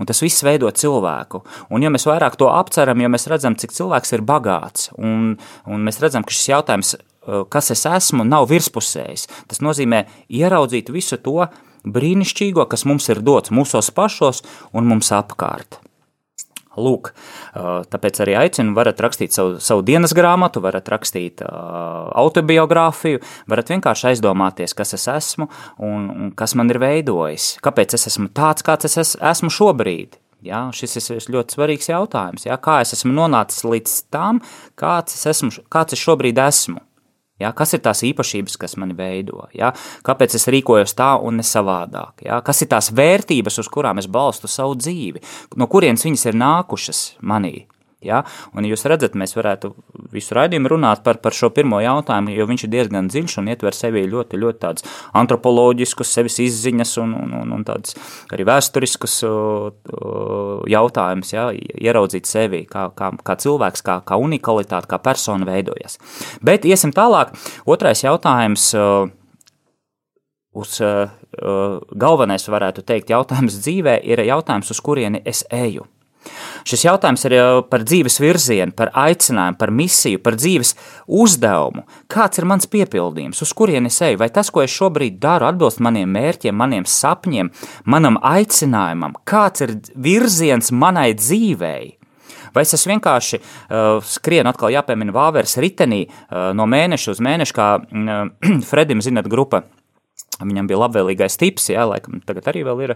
Un 0.00 0.08
tas 0.08 0.24
viss 0.24 0.40
veido 0.46 0.72
cilvēku. 0.72 1.44
Un 1.68 1.84
ja 1.84 1.92
mēs 1.92 2.08
vairāk 2.08 2.40
to 2.40 2.48
apceram, 2.48 3.04
ja 3.04 3.12
mēs 3.12 3.28
redzam, 3.28 3.60
cik 3.60 3.76
cilvēks 3.76 4.16
ir 4.16 4.24
bagāts, 4.24 4.37
bagāts. 4.38 4.92
Un, 4.96 5.34
un 5.66 5.86
mēs 5.86 6.00
redzam, 6.02 6.24
ka 6.26 6.34
šis 6.34 6.52
jautājums, 6.54 6.94
uh, 6.96 7.42
kas 7.50 7.72
es 7.74 7.84
esmu, 7.88 8.26
nav 8.28 8.48
virspusējs. 8.52 9.28
Tas 9.50 9.62
nozīmē 9.64 10.06
ieraudzīt 10.30 10.92
visu 10.94 11.20
to 11.20 11.50
brīnišķīgo, 11.88 12.64
kas 12.70 12.86
mums 12.88 13.08
ir 13.12 13.22
dots 13.24 13.52
mūsos 13.54 13.92
pašos 13.94 14.42
un 14.72 14.88
mums 14.90 15.12
apkārt. 15.14 15.80
Lūk, 16.78 17.10
uh, 17.10 17.82
tāpēc 17.90 18.20
arī 18.22 18.36
aicinu, 18.38 18.70
varat 18.76 19.00
rakstīt 19.02 19.34
savu, 19.34 19.56
savu 19.62 19.82
dienas 19.82 20.14
grāmatu, 20.14 20.62
varat 20.62 20.86
rakstīt 20.92 21.42
uh, 21.42 22.12
autobiogrāfiju, 22.22 23.22
varat 23.50 23.72
vienkārši 23.74 24.12
aizdomāties, 24.12 24.76
kas 24.78 24.94
es 24.94 25.08
esmu 25.10 25.48
un, 25.82 26.06
un 26.06 26.30
kas 26.38 26.54
man 26.58 26.70
ir 26.70 26.78
veidojis, 26.82 27.56
kāpēc 27.66 27.98
es 27.98 28.06
esmu 28.12 28.30
tāds, 28.30 28.62
kāds 28.66 28.86
es 28.94 29.16
esmu 29.18 29.50
šobrīd. 29.50 30.20
Ja, 30.46 30.68
šis 30.74 31.00
ir 31.00 31.24
ļoti 31.34 31.56
svarīgs 31.56 31.88
jautājums. 31.90 32.44
Ja, 32.46 32.58
kā 32.62 32.78
es 32.84 32.94
esmu 32.94 33.10
nonācis 33.16 33.64
līdz 33.66 33.94
tam, 34.14 34.38
kāds 34.78 35.16
es, 35.16 35.24
esmu, 35.32 35.50
kāds 35.72 35.96
es 35.96 36.02
šobrīd 36.02 36.38
esmu? 36.38 36.78
Ja, 37.38 37.52
kas 37.54 37.74
ir 37.76 37.82
tās 37.84 38.02
īpašības, 38.02 38.56
kas 38.58 38.74
mani 38.82 38.96
veido? 38.98 39.44
Ja? 39.54 39.70
Kāpēc 40.06 40.34
es 40.34 40.48
rīkojos 40.50 40.96
tā 40.98 41.12
un 41.22 41.38
ne 41.38 41.46
savādāk? 41.46 42.24
Ja? 42.26 42.40
Kas 42.42 42.64
ir 42.64 42.70
tās 42.72 42.90
vērtības, 42.90 43.60
uz 43.62 43.70
kurām 43.70 44.02
es 44.02 44.10
balstu 44.10 44.50
savu 44.50 44.74
dzīvi? 44.78 45.22
No 45.58 45.70
kurienes 45.70 46.06
viņas 46.06 46.26
ir 46.30 46.38
nākušas 46.38 47.02
manī? 47.22 47.68
Ja? 48.04 48.20
Un 48.54 48.66
jūs 48.68 48.84
redzat, 48.86 49.16
mēs 49.18 49.34
varētu 49.34 49.72
visu 50.12 50.36
raidījumu 50.38 50.70
runāt 50.70 51.02
par, 51.02 51.18
par 51.22 51.34
šo 51.34 51.50
pirmo 51.54 51.80
jautājumu, 51.82 52.30
jo 52.30 52.46
viņš 52.46 52.64
ir 52.64 52.70
diezgan 52.76 53.10
dziļš 53.10 53.34
un 53.42 53.50
ietver 53.50 53.74
sevī 53.74 54.04
ļoti, 54.06 54.38
ļoti 54.38 54.62
tāds 54.62 54.86
antropoloģiskus, 55.18 56.12
sevis 56.14 56.38
izziņas 56.44 56.94
un, 57.02 57.16
un, 57.18 57.34
un, 57.40 57.56
un 57.58 57.66
tāds 57.66 57.98
arī 58.30 58.46
vēsturiskus 58.46 59.18
jautājumus, 60.70 61.34
ja? 61.34 61.48
ieraudzīt 61.58 62.30
sevi 62.30 62.62
kā, 62.70 62.86
kā, 62.94 63.10
kā 63.18 63.38
cilvēks, 63.42 63.82
kā, 63.82 63.98
kā 64.06 64.20
unikalitāte, 64.22 64.90
kā 64.90 65.02
persona 65.02 65.48
veidojas. 65.48 65.98
Bet 66.44 66.68
iesim 66.70 66.94
tālāk. 66.94 67.34
Otrais 67.66 68.06
jautājums 68.06 68.70
uz 70.58 70.78
galvenais, 71.98 72.46
varētu 72.46 72.86
teikt, 72.86 73.10
jautājums 73.10 73.58
dzīvē 73.58 73.98
ir 74.06 74.22
jautājums, 74.30 74.70
uz 74.70 74.86
kurieni 74.86 75.26
es 75.26 75.42
eju. 75.50 75.90
Šis 76.68 76.84
jautājums 76.86 77.24
ir 77.28 77.36
par 77.70 77.84
dzīves 77.86 78.18
virzienu, 78.22 78.74
par 78.76 78.92
aicinājumu, 78.96 79.58
par 79.60 79.72
misiju, 79.74 80.22
par 80.24 80.38
dzīves 80.38 80.74
uzdevumu. 81.06 81.84
Kāds 82.10 82.40
ir 82.40 82.48
mans 82.48 82.68
piepildījums, 82.70 83.42
uz 83.44 83.54
kurien 83.56 83.88
es 83.88 84.00
eju? 84.04 84.20
Vai 84.20 84.30
tas, 84.34 84.50
ko 84.54 84.64
es 84.64 84.74
šobrīd 84.74 85.20
daru, 85.22 85.48
atbilst 85.48 85.82
maniem 85.84 86.10
mērķiem, 86.14 86.56
maniem 86.56 86.88
sapņiem, 86.88 87.52
manam 87.88 88.18
aicinājumam? 88.22 89.16
Kāds 89.28 89.64
ir 89.66 89.78
virziens 89.94 90.72
manai 90.74 91.12
dzīvei? 91.18 91.94
Vai 92.54 92.64
es 92.64 92.86
vienkārši 92.88 93.38
uh, 93.38 93.98
skrienu, 94.04 94.50
atkal 94.50 94.72
jāpiemina 94.72 95.14
Vāveres 95.14 95.58
ritenī 95.60 96.04
uh, 96.08 96.50
no 96.56 96.66
mēneša 96.70 97.16
uz 97.16 97.20
mēnešu, 97.24 97.56
kā 97.56 97.68
uh, 97.78 98.30
Fredim, 98.70 99.04
zinat, 99.04 99.28
grupa 99.30 99.64
Viņam 100.38 100.68
bija 100.70 100.78
labvēlīgais 100.78 101.34
tips, 101.40 101.64
jā, 101.72 101.82
laikam 101.88 102.20
tagad 102.22 102.46
arī 102.52 102.60
vēl 102.66 102.82
ir, 102.84 102.92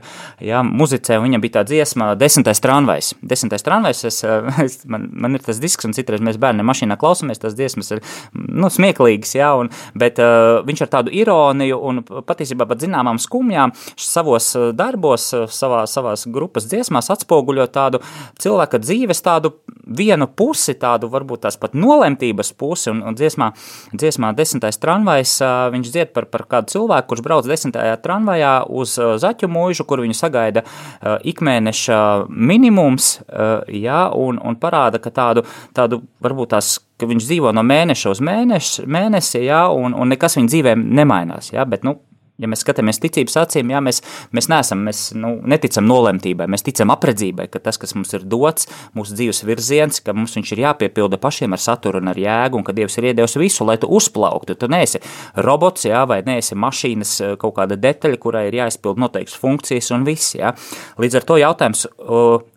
jā, 0.47 0.61
muzicē, 0.63 1.17
viņam 1.25 1.43
bija 1.43 1.57
tā 1.57 1.65
dziesma 1.67 2.13
desmitais 2.15 2.63
tramvajs. 2.63 3.09
Desmitais 3.19 3.67
tramvajs, 3.67 4.03
es, 4.07 4.21
es, 4.63 4.77
man, 4.87 5.09
man 5.11 5.35
ir 5.35 5.43
tas 5.43 5.59
disks, 5.63 5.83
un 5.89 5.97
citreiz 5.97 6.23
mēs 6.23 6.39
bērni 6.43 6.63
mašīnā 6.67 6.95
klausamies, 7.01 7.43
tas 7.43 7.57
dziesmas 7.59 7.91
ir, 7.97 8.03
nu, 8.39 8.71
smieklīgas, 8.71 9.35
jā, 9.35 9.49
un, 9.59 9.73
bet 9.99 10.21
uh, 10.23 10.61
viņš 10.69 10.85
ar 10.87 10.93
tādu 10.93 11.15
ironiju 11.19 11.81
un 11.91 11.99
patiesībā 12.29 12.69
pat 12.71 12.85
zināmām 12.85 13.19
skumjām 13.23 13.75
savos 13.99 14.53
darbos, 14.79 15.27
savā, 15.51 15.83
savās 15.91 16.29
grupas 16.31 16.71
dziesmās 16.71 17.11
atspoguļo 17.11 17.67
tādu 17.75 18.03
cilvēka 18.43 18.79
dzīves 18.85 19.25
tādu 19.27 19.57
vienu 19.83 20.31
pusi, 20.31 20.77
tādu 20.79 21.11
varbūt 21.11 21.43
tās 21.49 21.59
pat 21.59 21.75
nolemtības 21.75 22.55
pusi, 22.55 22.93
un, 22.95 23.03
un 23.11 23.19
dziesmā, 23.19 23.51
dziesmā 23.99 24.31
desmitais 24.39 24.79
tramvajs 24.79 25.37
uh, 25.43 25.67
viņš 25.75 25.91
dzied 25.91 26.15
par, 26.15 26.31
par 26.31 26.47
kādu 26.47 26.77
cilvēku, 26.77 27.11
kurš 27.11 27.27
brauc 27.33 27.49
desmitajā 27.49 27.97
tramvajā 28.05 28.53
uz 28.69 28.95
uh, 29.01 29.17
Zaķu 29.23 29.49
mūžu, 29.49 29.89
kur 29.89 30.05
viņu 30.05 30.17
sagaida 30.19 30.67
uh, 30.67 31.17
ikmēneša 31.33 31.99
minimums, 32.29 33.15
uh, 33.25 33.65
jā, 33.73 34.05
un, 34.13 34.41
un 34.45 34.61
parāda, 34.61 35.01
ka 35.03 35.13
tādu, 35.15 35.47
tādu 35.73 36.03
varbūt 36.23 36.53
tās 36.53 36.77
ka 37.01 37.09
viņš 37.11 37.27
dzīvo 37.27 37.51
no 37.57 37.65
mēneša 37.67 38.13
uz 38.13 38.23
mēnesi, 38.23 38.87
mēnesi 38.87 39.43
jā, 39.43 39.65
un, 39.75 39.97
un 39.97 40.13
nekas 40.13 40.39
viņa 40.39 40.53
dzīvē 40.53 40.77
nemainās. 40.79 41.51
Jā, 41.55 41.65
bet, 41.69 41.87
nu, 41.89 41.97
Ja 42.41 42.49
mēs 42.49 42.63
skatāmies 42.65 42.97
ticības 43.03 43.35
acīm, 43.43 43.71
jā, 43.75 43.81
mēs, 43.85 44.01
mēs 44.33 44.49
neesam, 44.49 44.81
mēs 44.87 45.03
nu, 45.13 45.35
neticam 45.53 45.85
nolemtībai, 45.85 46.47
mēs 46.51 46.65
ticam 46.65 46.91
apredzībai, 46.95 47.45
ka 47.53 47.61
tas, 47.61 47.77
kas 47.79 47.93
mums 47.93 48.15
ir 48.17 48.25
dots, 48.25 48.71
mūsu 48.97 49.17
dzīves 49.19 49.43
virziens, 49.45 50.01
ka 50.01 50.15
mums 50.17 50.33
viņš 50.39 50.55
ir 50.55 50.63
jāpiepilda 50.65 51.21
pašiem 51.21 51.53
ar 51.53 51.61
saturu 51.63 52.01
un 52.01 52.09
ar 52.11 52.19
jēgu, 52.19 52.59
un 52.59 52.65
ka 52.67 52.75
Dievs 52.77 52.97
ir 52.99 53.11
iedevis 53.11 53.37
visu, 53.37 53.67
lai 53.69 53.77
tu 53.83 53.91
uzplauktu. 53.93 54.57
Tu 54.57 54.71
neesi 54.73 55.03
robots, 55.45 55.85
jā, 55.87 56.07
vai 56.09 56.23
neesi 56.27 56.57
mašīnas 56.57 57.13
eh, 57.21 57.35
kaut 57.43 57.59
kāda 57.61 57.77
detaļa, 57.81 58.21
kurai 58.23 58.47
ir 58.49 58.57
jāizpild 58.63 59.03
noteikts 59.03 59.37
funkcijas 59.39 59.93
un 59.93 60.09
viss. 60.09 60.33
Jā. 60.39 60.55
Līdz 61.03 61.21
ar 61.21 61.29
to 61.29 61.39
jautājums, 61.43 61.85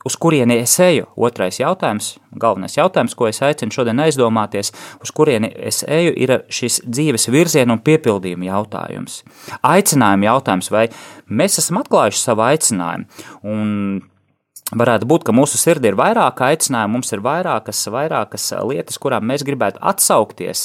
uz 0.05 0.15
kurieni 0.21 0.59
es 0.61 0.77
eju? 0.79 1.07
Otrais 1.17 1.59
jautājums, 1.59 2.15
galvenais 2.31 2.77
jautājums, 2.77 3.15
ko 3.17 3.29
es 3.29 3.41
aicinu 3.45 3.73
šodien 3.73 4.01
aizdomāties, 4.05 4.71
uz 5.01 5.13
kurieni 5.15 5.51
es 5.55 5.83
eju, 5.83 6.15
ir 6.15 6.37
šis 6.53 6.81
dzīves 6.85 7.29
virziena 7.33 7.75
un 7.75 7.83
piepildījuma 7.85 8.49
jautājums. 8.51 9.21
Aicinājuma 9.65 10.29
jautājums, 10.29 10.71
vai 10.73 10.87
mēs 11.27 11.59
esam 11.63 11.81
atklājuši 11.83 12.27
savu 12.27 12.45
aicinājumu. 12.49 13.25
Un 13.45 13.71
Varētu 14.73 15.05
būt, 15.05 15.21
ka 15.27 15.33
mūsu 15.35 15.59
sirdī 15.61 15.91
ir 15.91 15.97
vairāk 15.99 16.39
aicinājumu, 16.41 16.97
mums 16.97 17.13
ir 17.13 17.21
vairākas, 17.21 17.83
vairākas 17.93 18.47
lietas, 18.65 18.97
kurām 18.97 19.27
mēs 19.29 19.43
gribētu 19.45 19.77
atsaukties, 19.77 20.63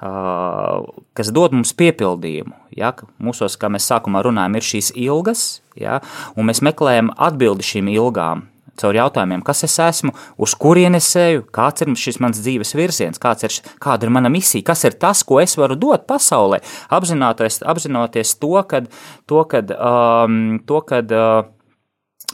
kas 0.00 1.32
dod 1.36 1.52
mums 1.52 1.74
piepildījumu. 1.76 2.56
Ja? 2.80 2.94
Mūsos, 3.20 3.58
kā 3.60 3.68
mēs 3.68 3.90
sākumā 3.92 4.24
runājam, 4.24 4.56
ir 4.56 4.68
šīs 4.70 4.88
ilgas, 4.96 5.44
ja? 5.76 6.00
un 6.32 6.48
mēs 6.48 6.64
meklējam 6.64 7.12
atbildi 7.12 7.68
šīm 7.74 7.92
ilgām 7.92 8.46
caur 8.80 8.96
jautājumiem, 8.96 9.42
kas 9.46 9.64
es 9.66 9.76
esmu, 9.82 10.12
uz 10.42 10.54
kurien 10.58 10.96
es 10.98 11.10
eju, 11.18 11.44
kāds 11.54 11.84
ir 11.84 11.92
šis 11.98 12.20
mans 12.22 12.40
dzīves 12.42 12.74
virziens, 12.78 13.20
ir, 13.20 13.56
kāda 13.82 14.08
ir 14.08 14.14
mana 14.14 14.32
misija, 14.32 14.64
kas 14.72 14.84
ir 14.88 14.98
tas, 15.00 15.22
ko 15.26 15.40
es 15.42 15.56
varu 15.60 15.76
dot 15.78 16.06
pasaulē, 16.10 16.62
apzinoties, 16.90 17.62
apzinoties 17.68 18.36
to, 18.40 18.54
kad, 18.68 18.88
to, 19.26 19.44
kad, 19.50 19.74
um, 19.76 20.60
to, 20.66 20.80
kad 20.88 21.12
uh, 21.16 21.42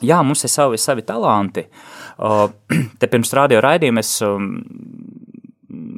jā, 0.03 0.21
mums 0.23 0.45
ir 0.45 0.53
savi, 0.53 0.79
savi 0.81 1.05
talanti. 1.07 1.67
Uh, 2.19 2.47
te 3.01 3.11
pirms 3.11 3.35
radio 3.37 3.63
raidījuma 3.65 4.05
es 4.05 4.17
um, 4.27 4.53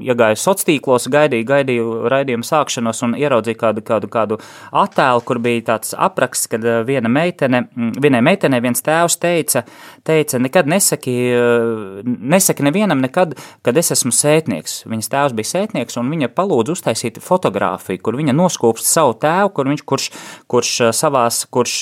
iegāju 0.04 0.40
sociālos 0.40 0.66
tīklos, 0.66 1.08
gaidīju, 1.10 1.46
gaidīju 1.48 1.86
raidījumu 2.10 2.46
sākšanos 2.46 3.02
un 3.06 3.14
ieraudzīju 3.18 3.58
kādu, 3.58 3.84
kādu, 3.86 4.10
kādu 4.12 4.38
attēlu, 4.76 5.22
kur 5.26 5.40
bija 5.42 5.62
tāds 5.74 5.94
apraksts, 5.96 6.48
kad 6.50 6.64
eh, 6.64 6.80
viena 6.86 7.10
meitene, 7.12 7.64
mm, 7.68 8.00
vienai 8.02 8.22
meitenei 8.24 8.60
viens 8.64 8.82
tēvs 8.84 9.18
teica, 9.20 9.64
teica 10.06 10.40
nekad 10.42 10.68
nesaki, 10.70 11.16
eh, 11.34 12.02
nesaki 12.04 12.66
nevienam 12.66 13.02
nekad, 13.02 13.36
kad 13.66 13.76
es 13.80 13.92
esmu 13.96 14.12
sētnieks. 14.14 14.84
Viņas 14.90 15.10
tēvs 15.12 15.36
bija 15.38 15.50
sētnieks 15.52 15.98
un 16.00 16.10
viņa 16.12 16.30
palūdza 16.36 16.76
uztaisīt 16.76 17.20
fotografiju, 17.24 18.02
kur 18.04 18.18
viņa 18.20 18.36
noskūpst 18.36 18.88
savu 18.88 19.16
tēvu, 19.20 19.52
kur 19.56 19.70
viņš, 19.72 19.84
kurš, 19.84 20.10
kurš 20.50 20.74
eh, 20.80 20.92
savās, 20.96 21.44
kurš 21.50 21.78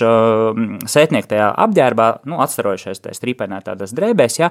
sētniek 0.88 1.26
tajā 1.28 1.48
apģērbā, 1.64 2.08
nu, 2.28 2.38
atstarojušies 2.44 3.00
tajā 3.02 3.16
strīpainā 3.16 3.60
tādās 3.64 3.92
drēbēs, 3.96 4.38
ja, 4.38 4.50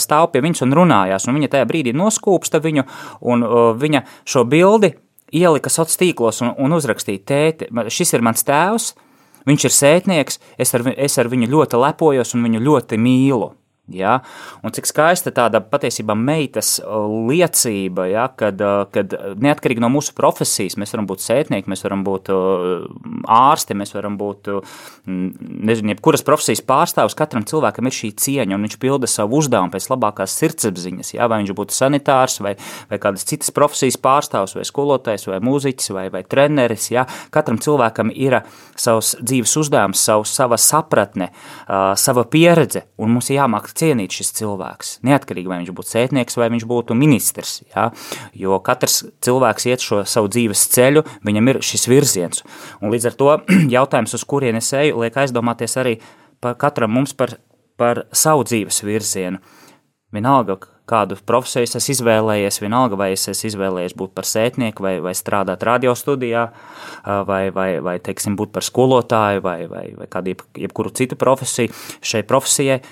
stāv 0.00 0.28
pie 0.32 0.42
viņas 0.44 0.62
un 0.66 0.74
runājās, 0.76 1.26
un 1.28 1.38
viņa 1.38 1.50
tajā 1.54 1.66
brīdī 1.68 1.94
noskūpsta 1.96 2.60
viņu, 2.62 2.84
un 3.20 3.44
uh, 3.46 3.72
viņa 3.78 4.04
šo 4.28 4.44
bildi 4.48 4.94
ielika 5.34 5.70
sociālos 5.72 6.00
tīklos 6.00 6.42
un, 6.44 6.54
un 6.58 6.76
uzrakstīja: 6.76 7.24
Tēti, 7.30 7.70
šis 7.88 8.14
ir 8.14 8.24
mans 8.24 8.46
tēvs, 8.46 8.92
viņš 9.48 9.68
ir 9.68 9.76
sētnieks, 9.78 10.40
es 10.58 10.74
ar, 10.76 10.86
es 10.96 11.18
ar 11.18 11.30
viņu 11.32 11.50
ļoti 11.52 11.80
lepojos 11.80 12.34
un 12.36 12.46
viņu 12.48 12.64
ļoti 12.64 13.00
mīlu. 13.00 13.52
Ja? 13.92 14.22
Un 14.64 14.72
cik 14.72 14.86
skaista 14.88 15.28
tāda 15.34 15.60
patiesībā 15.60 16.14
meitas 16.16 16.78
liecība, 17.28 18.06
ja? 18.08 18.22
kad, 18.32 18.62
kad 18.94 19.12
neatkarīgi 19.44 19.82
no 19.84 19.90
mūsu 19.92 20.14
profesijas, 20.16 20.78
mēs 20.80 20.94
varam 20.94 21.08
būt 21.10 21.20
sētnieki, 21.20 21.68
mēs 21.68 21.84
varam 21.84 22.04
būt 22.06 22.30
ārsti, 23.28 23.76
mēs 23.76 23.92
varam 23.92 24.16
būt 24.20 24.48
nezinu, 25.04 25.92
jebkuras 25.92 26.24
profesijas 26.24 26.64
pārstāvs. 26.64 27.16
Katram 27.18 27.44
cilvēkam 27.48 27.90
ir 27.90 27.96
šī 27.98 28.10
cieņa, 28.24 28.56
un 28.56 28.64
viņš 28.64 28.78
pilda 28.80 29.10
savu 29.10 29.42
uzdevumu 29.42 29.74
pēc 29.74 29.90
labākās 29.92 30.38
sirdsapziņas. 30.40 31.12
Ja? 31.18 31.28
Vai 31.28 31.42
viņš 31.42 31.52
būtu 31.60 31.76
sanitārs, 31.76 32.38
vai, 32.40 32.54
vai 32.88 33.00
kādas 33.02 33.28
citas 33.28 33.52
profesijas 33.52 34.00
pārstāvs, 34.00 34.56
vai 34.56 34.64
skolotājs, 34.64 35.28
vai 35.28 35.42
mūziķis, 35.44 35.92
vai, 35.92 36.06
vai 36.14 36.24
treneris. 36.24 36.88
Ja? 36.94 37.04
Katram 37.34 37.60
cilvēkam 37.60 38.14
ir 38.16 38.40
savs 38.80 39.12
dzīves 39.20 39.58
uzdevums, 39.60 40.00
savu, 40.08 40.24
sava 40.28 40.56
sapratne, 40.56 41.28
sava 42.00 42.24
pieredze, 42.32 42.86
un 42.96 43.12
mums 43.12 43.28
jāmāk 43.34 43.73
cienīt 43.78 44.14
šis 44.14 44.32
cilvēks. 44.38 44.92
Neatkarīgi 45.06 45.50
vai 45.50 45.60
viņš 45.62 45.72
būtu 45.76 45.92
sētnieks 45.92 46.38
vai 46.40 46.50
viņš 46.54 46.66
būtu 46.70 46.96
ministrs. 46.98 47.56
Ja? 47.74 47.90
Jo 48.36 48.60
katrs 48.64 49.02
cilvēks 49.24 49.68
iet 49.70 49.84
šo 49.84 50.02
savu 50.08 50.30
dzīves 50.32 50.66
ceļu, 50.74 51.04
viņam 51.26 51.52
ir 51.52 51.62
šis 51.64 51.88
virziens. 51.90 52.44
Un 52.80 52.94
līdz 52.94 53.10
ar 53.10 53.18
to 53.20 53.32
jautājums, 53.76 54.14
uz 54.16 54.26
kurien 54.28 54.60
es 54.60 54.72
eju, 54.76 55.00
liek 55.02 55.18
aizdomāties 55.24 55.78
arī 55.80 55.98
par 56.44 56.58
katram 56.60 56.92
mums 56.94 57.16
par, 57.16 57.38
par 57.80 58.04
savu 58.12 58.46
dzīves 58.46 58.82
virzienu. 58.86 59.42
Vienalga, 60.14 60.60
kādu 60.86 61.16
profesiju 61.26 61.66
es 61.66 61.88
izvēlējies, 61.96 62.60
vienalga, 62.62 62.98
vai 63.00 63.10
es 63.14 63.24
esmu 63.32 63.48
izvēlējies 63.50 63.96
būt 63.98 64.12
par 64.14 64.28
sētnieku, 64.28 64.84
vai, 64.84 64.92
vai 65.02 65.14
strādāt 65.16 65.64
radiostudijā, 65.66 66.44
vai, 67.26 67.48
vai, 67.54 67.68
vai 67.84 67.96
teiksim, 68.04 68.36
būt 68.38 68.52
par 68.54 68.66
skolotāju, 68.66 69.42
vai, 69.44 69.64
vai, 69.70 69.86
vai 69.96 70.10
kādu 70.10 70.36
jebkuru 70.60 70.92
citu 70.94 71.18
profesiju. 71.18 71.72
Šai 72.04 72.22
profesijai 72.28 72.82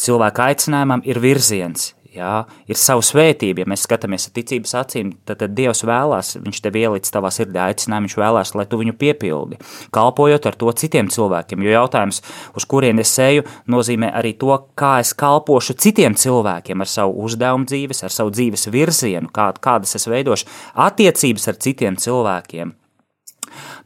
cilvēka 0.00 0.50
aicinājumam 0.50 1.04
ir 1.08 1.20
virziens. 1.22 1.94
Jā, 2.10 2.40
ir 2.66 2.74
sava 2.74 3.04
svētība. 3.06 3.62
Ja 3.62 3.70
mēs 3.70 3.84
skatāmies 3.86 4.24
ar 4.26 4.32
ticības 4.34 4.72
acīm, 4.80 5.12
tad, 5.28 5.38
tad 5.44 5.52
Dievs 5.54 5.84
vēlās, 5.86 6.32
Viņš 6.42 6.58
tev 6.64 6.78
ielicis 6.80 7.12
savā 7.14 7.30
sirdī 7.30 7.60
aicinājumu, 7.62 8.08
Viņš 8.08 8.16
vēlās, 8.18 8.50
lai 8.58 8.64
tu 8.66 8.80
viņu 8.80 8.96
piepildi, 8.98 9.60
kalpojot 9.94 10.48
ar 10.50 10.58
to 10.58 10.74
citiem 10.82 11.06
cilvēkiem. 11.12 11.62
Jo 11.62 11.76
jautājums, 11.76 12.18
uz 12.58 12.66
kurien 12.66 12.98
es 12.98 13.14
eju, 13.22 13.46
nozīmē 13.70 14.10
arī 14.18 14.34
to, 14.42 14.50
kā 14.74 14.96
es 15.04 15.14
kalpošu 15.14 15.78
citiem 15.78 16.18
cilvēkiem 16.18 16.82
ar 16.82 16.90
savu 16.90 17.14
uzdevumu 17.28 17.70
dzīves, 17.70 18.02
ar 18.02 18.14
savu 18.14 18.34
dzīves 18.34 18.66
virzienu, 18.74 19.30
kā, 19.30 19.52
kādas 19.62 19.94
es 19.94 20.10
veidošu 20.10 20.50
attiecības 20.74 21.46
ar 21.46 21.62
citiem 21.62 21.94
cilvēkiem. 21.94 22.74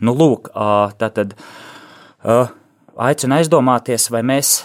Nu, 0.00 0.16
lūk, 0.16 0.48
tā 0.96 1.12
tad 1.12 1.36
aicinu 2.24 3.36
aizdomāties, 3.36 4.08
vai 4.08 4.24
mēs 4.24 4.62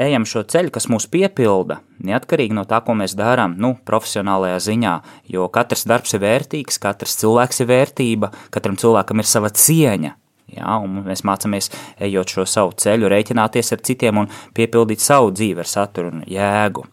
ejam 0.00 0.24
šo 0.28 0.42
ceļu, 0.48 0.72
kas 0.72 0.88
mūs 0.90 1.06
piepilda, 1.12 1.80
neatkarīgi 2.04 2.56
no 2.56 2.64
tā, 2.68 2.80
ko 2.84 2.94
mēs 2.98 3.14
darām, 3.18 3.56
nu, 3.60 3.74
profesionālajā 3.88 4.58
ziņā. 4.66 4.94
Jo 5.32 5.48
katrs 5.52 5.84
darbs 5.88 6.16
ir 6.16 6.22
vērtīgs, 6.24 6.80
katrs 6.82 7.18
cilvēks 7.20 7.62
ir 7.62 7.70
vērtība, 7.70 8.32
katram 8.54 8.78
cilvēkam 8.80 9.22
ir 9.22 9.28
sava 9.28 9.52
cieņa. 9.52 10.16
Ja, 10.52 10.76
mēs 10.84 11.22
mācāmies, 11.24 11.70
ejot 12.02 12.34
šo 12.34 12.44
savu 12.48 12.74
ceļu, 12.76 13.08
rēķināties 13.08 13.72
ar 13.72 13.80
citiem 13.86 14.24
un 14.24 14.28
piepildīt 14.56 15.00
savu 15.00 15.30
dzīvi 15.32 15.62
ar 15.62 15.70
saturu 15.70 16.10
un 16.12 16.26
jēgu. 16.28 16.84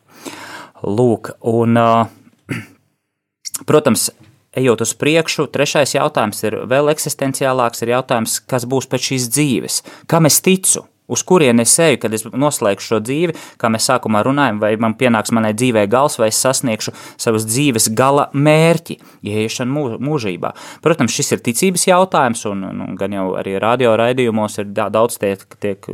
Lūk, 0.87 1.33
un, 1.49 1.75
protams, 3.69 4.05
ejot 4.55 4.85
uz 4.85 4.93
priekšu, 4.95 5.49
trešais 5.51 5.97
jautājums 5.97 6.39
ir 6.45 6.61
vēl 6.71 6.93
eksistenciālāks, 6.93 7.83
ir 7.83 7.97
jautājums, 7.97 8.39
kas 8.47 8.63
būs 8.69 8.87
pēc 8.87 9.11
šīs 9.11 9.27
dzīves, 9.35 9.81
kam 10.07 10.29
es 10.29 10.39
ticu 10.45 10.85
uz 11.09 11.23
kurien 11.27 11.59
es 11.63 11.73
eju, 11.81 11.99
kad 12.03 12.13
es 12.15 12.25
noslēgšu 12.29 12.93
šo 12.93 12.99
dzīvi, 13.03 13.35
kā 13.59 13.71
mēs 13.71 13.89
sākumā 13.89 14.21
runājam, 14.25 14.61
vai 14.61 14.73
man 14.81 14.95
pienāks 14.99 15.33
manai 15.35 15.53
dzīvē 15.57 15.85
gals, 15.91 16.19
vai 16.21 16.29
es 16.31 16.39
sasniegšu 16.43 16.93
savas 17.19 17.47
dzīves 17.49 17.89
gala 17.97 18.29
mērķi, 18.33 18.99
ieiešanu 19.25 19.97
mūžībā. 20.05 20.53
Protams, 20.85 21.15
šis 21.15 21.35
ir 21.35 21.43
ticības 21.45 21.87
jautājums, 21.89 22.45
un, 22.49 22.63
un 22.69 22.95
gan 22.99 23.15
jau 23.15 23.27
arī 23.39 23.57
radio 23.61 23.95
raidījumos 23.99 24.61
ir 24.61 24.71
daudz 24.77 25.19
tiek, 25.21 25.43
tiek 25.63 25.89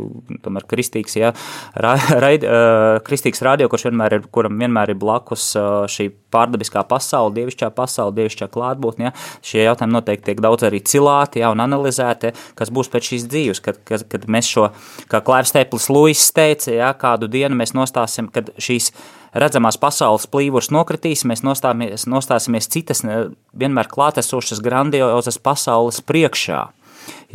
tomēr 0.46 0.68
kristīgs, 0.70 1.18
ja, 1.20 1.34
ra, 1.80 1.96
raid, 2.26 2.46
uh, 2.46 3.00
kristīgs 3.06 3.44
radio, 3.46 3.70
kurš 3.72 3.90
vienmēr 3.90 4.20
ir, 4.20 4.30
kuram 4.34 4.60
vienmēr 4.62 4.94
ir 4.94 5.02
blakus 5.02 5.52
uh, 5.60 5.86
šī 5.92 6.12
pārdabiskā 6.36 6.84
pasaule, 6.90 7.34
dievišķā 7.40 7.72
pasaule, 7.76 8.14
dievišķā 8.20 8.50
klātbūtne, 8.54 9.10
ja, 9.10 9.14
šie 9.46 9.64
jautājumi 9.64 9.96
noteikti 9.96 10.30
tiek 10.30 10.44
daudz 10.44 10.68
arī 10.68 10.82
cilāti, 10.86 11.42
ja, 11.44 11.52
un 11.56 11.64
analizēti, 11.64 12.34
kas 12.60 12.72
būs 12.76 12.92
pēc 12.94 13.12
šīs 13.12 13.28
dzīves, 13.32 13.62
kad, 13.66 13.80
kad, 13.88 14.06
kad 14.12 14.28
mēs 14.32 14.52
šo 14.52 14.70
kā 15.12 15.22
Klaivs 15.26 15.54
Stēplis 15.54 15.90
Luis 15.94 16.26
teica, 16.36 16.74
ja, 16.76 16.92
kādu 17.00 17.32
dienu 17.32 17.58
mēs 17.60 17.76
nostāsim, 17.78 18.30
kad 18.34 18.52
šīs 18.62 18.92
redzamās 19.36 19.80
pasaules 19.80 20.28
plīvurs 20.32 20.72
nokritīs, 20.76 21.26
mēs 21.28 21.44
nostāsimies, 21.48 22.08
nostāsimies 22.12 22.70
citas 22.72 23.04
vienmēr 23.06 23.92
klātesošas 23.92 24.62
grandiozas 24.64 25.40
pasaules 25.42 26.02
priekšā, 26.06 26.62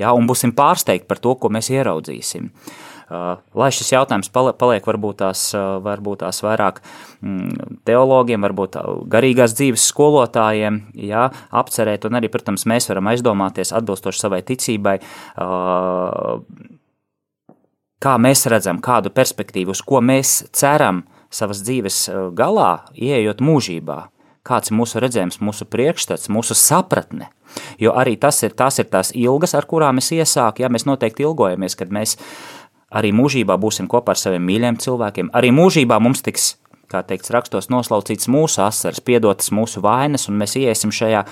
ja, 0.00 0.14
un 0.16 0.28
būsim 0.30 0.54
pārsteigti 0.56 1.08
par 1.08 1.20
to, 1.22 1.36
ko 1.40 1.52
mēs 1.52 1.72
ieraudzīsim. 1.72 2.48
Uh, 2.50 2.86
lai 3.10 3.70
šis 3.74 3.92
jautājums 3.92 4.30
paliek 4.32 4.86
varbūt 4.86 5.20
tās, 5.22 5.44
uh, 5.56 5.78
varbūt 5.84 6.22
tās 6.24 6.42
vairāk 6.46 6.80
mm, 7.20 7.78
teologiem, 7.88 8.42
varbūt 8.46 8.80
garīgās 9.10 9.54
dzīves 9.58 9.86
skolotājiem, 9.92 10.82
jā, 11.10 11.28
apcerēt, 11.62 12.06
un 12.06 12.20
arī, 12.20 12.30
protams, 12.32 12.66
mēs 12.70 12.90
varam 12.92 13.10
aizdomāties 13.12 13.74
atbilstoši 13.76 14.24
savai 14.24 14.42
ticībai, 14.46 14.98
kā 18.00 18.16
mēs 18.20 18.46
redzam, 18.50 18.80
kādu 18.82 19.12
perspektīvu, 19.14 19.74
uz 19.76 19.82
ko 19.86 20.00
mēs 20.04 20.42
ceram 20.56 21.04
savas 21.30 21.62
dzīves 21.64 22.00
eh, 22.08 22.22
galā, 22.36 22.72
ieejot 22.94 23.42
mūžībā. 23.44 24.00
Kāds 24.46 24.72
ir 24.72 24.78
mūsu 24.78 25.02
redzējums, 25.02 25.36
mūsu 25.44 25.66
priekšstats, 25.68 26.30
mūsu 26.32 26.56
sapratne. 26.56 27.28
Jo 27.82 27.92
arī 27.98 28.14
tas 28.16 28.38
ir, 28.46 28.54
tas 28.56 28.78
ir 28.80 28.88
tās 28.88 29.10
ilgas, 29.12 29.52
ar 29.58 29.66
kurām 29.68 30.00
es 30.00 30.08
iesāku. 30.16 30.62
Ja 30.64 30.70
mēs 30.72 30.86
noteikti 30.88 31.26
ilgojamies, 31.26 31.76
kad 31.76 31.92
mēs 31.92 32.16
arī 32.90 33.12
mūžībā 33.14 33.56
būsim 33.60 33.88
kopā 33.90 34.14
ar 34.14 34.20
saviem 34.20 34.44
mīļiem 34.46 34.80
cilvēkiem. 34.82 35.30
Arī 35.36 35.52
mūžībā 35.54 36.00
mums 36.02 36.24
tiks, 36.26 36.54
kā 36.90 37.04
teikts 37.06 37.32
rakstos, 37.34 37.70
noslaucīts 37.72 38.30
mūsu 38.30 38.64
asaras, 38.66 39.02
piedotas 39.04 39.52
mūsu 39.54 39.82
vainas, 39.84 40.28
un 40.30 40.38
mēs 40.40 40.56
iesim 40.60 40.92
šajā 40.94 41.24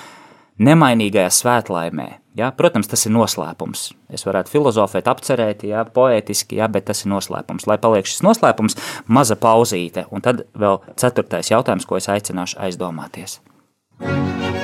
nemainīgajā 0.62 1.30
svētlaimē. 1.34 2.08
Ja? 2.38 2.50
Protams, 2.54 2.90
tas 2.90 3.06
ir 3.06 3.14
noslēpums. 3.14 3.88
Es 4.14 4.26
varētu 4.26 4.54
filozofēt, 4.54 5.10
apcerēt, 5.10 5.66
ja? 5.68 5.84
poētiski, 5.84 6.58
ja? 6.62 6.70
bet 6.70 6.88
tas 6.90 7.04
ir 7.04 7.12
noslēpums. 7.14 7.66
Lai 7.70 7.78
paliek 7.82 8.06
šis 8.06 8.22
noslēpums, 8.26 8.78
maza 9.06 9.38
pauzīte. 9.38 10.06
Un 10.14 10.24
tad 10.24 10.46
vēl 10.58 10.80
ceturtais 10.98 11.50
jautājums, 11.54 11.86
ko 11.88 11.98
es 11.98 12.10
aicināšu 12.10 12.58
aizdomāties. 12.68 13.40
Lūk, 13.98 14.57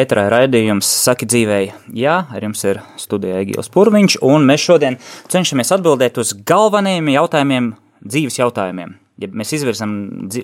ētrā 0.00 0.28
raidījums 0.32 0.88
Saki 1.04 1.28
dzīvēi, 1.30 1.70
jā, 2.00 2.16
ar 2.30 2.46
jums 2.46 2.64
ir 2.68 2.82
studija 3.00 3.42
Egīls 3.42 3.72
Purviņš, 3.72 4.20
un 4.26 4.48
mēs 4.48 4.66
šodien 4.68 4.98
cenšamies 5.32 5.72
atbildēt 5.76 6.20
uz 6.22 6.34
galvenajiem 6.46 7.14
jautājumiem, 7.16 7.72
dzīves 8.04 8.40
jautājumiem 8.42 8.99
ja 9.20 9.28
mēs 9.32 9.52
izvirzam 9.56 9.92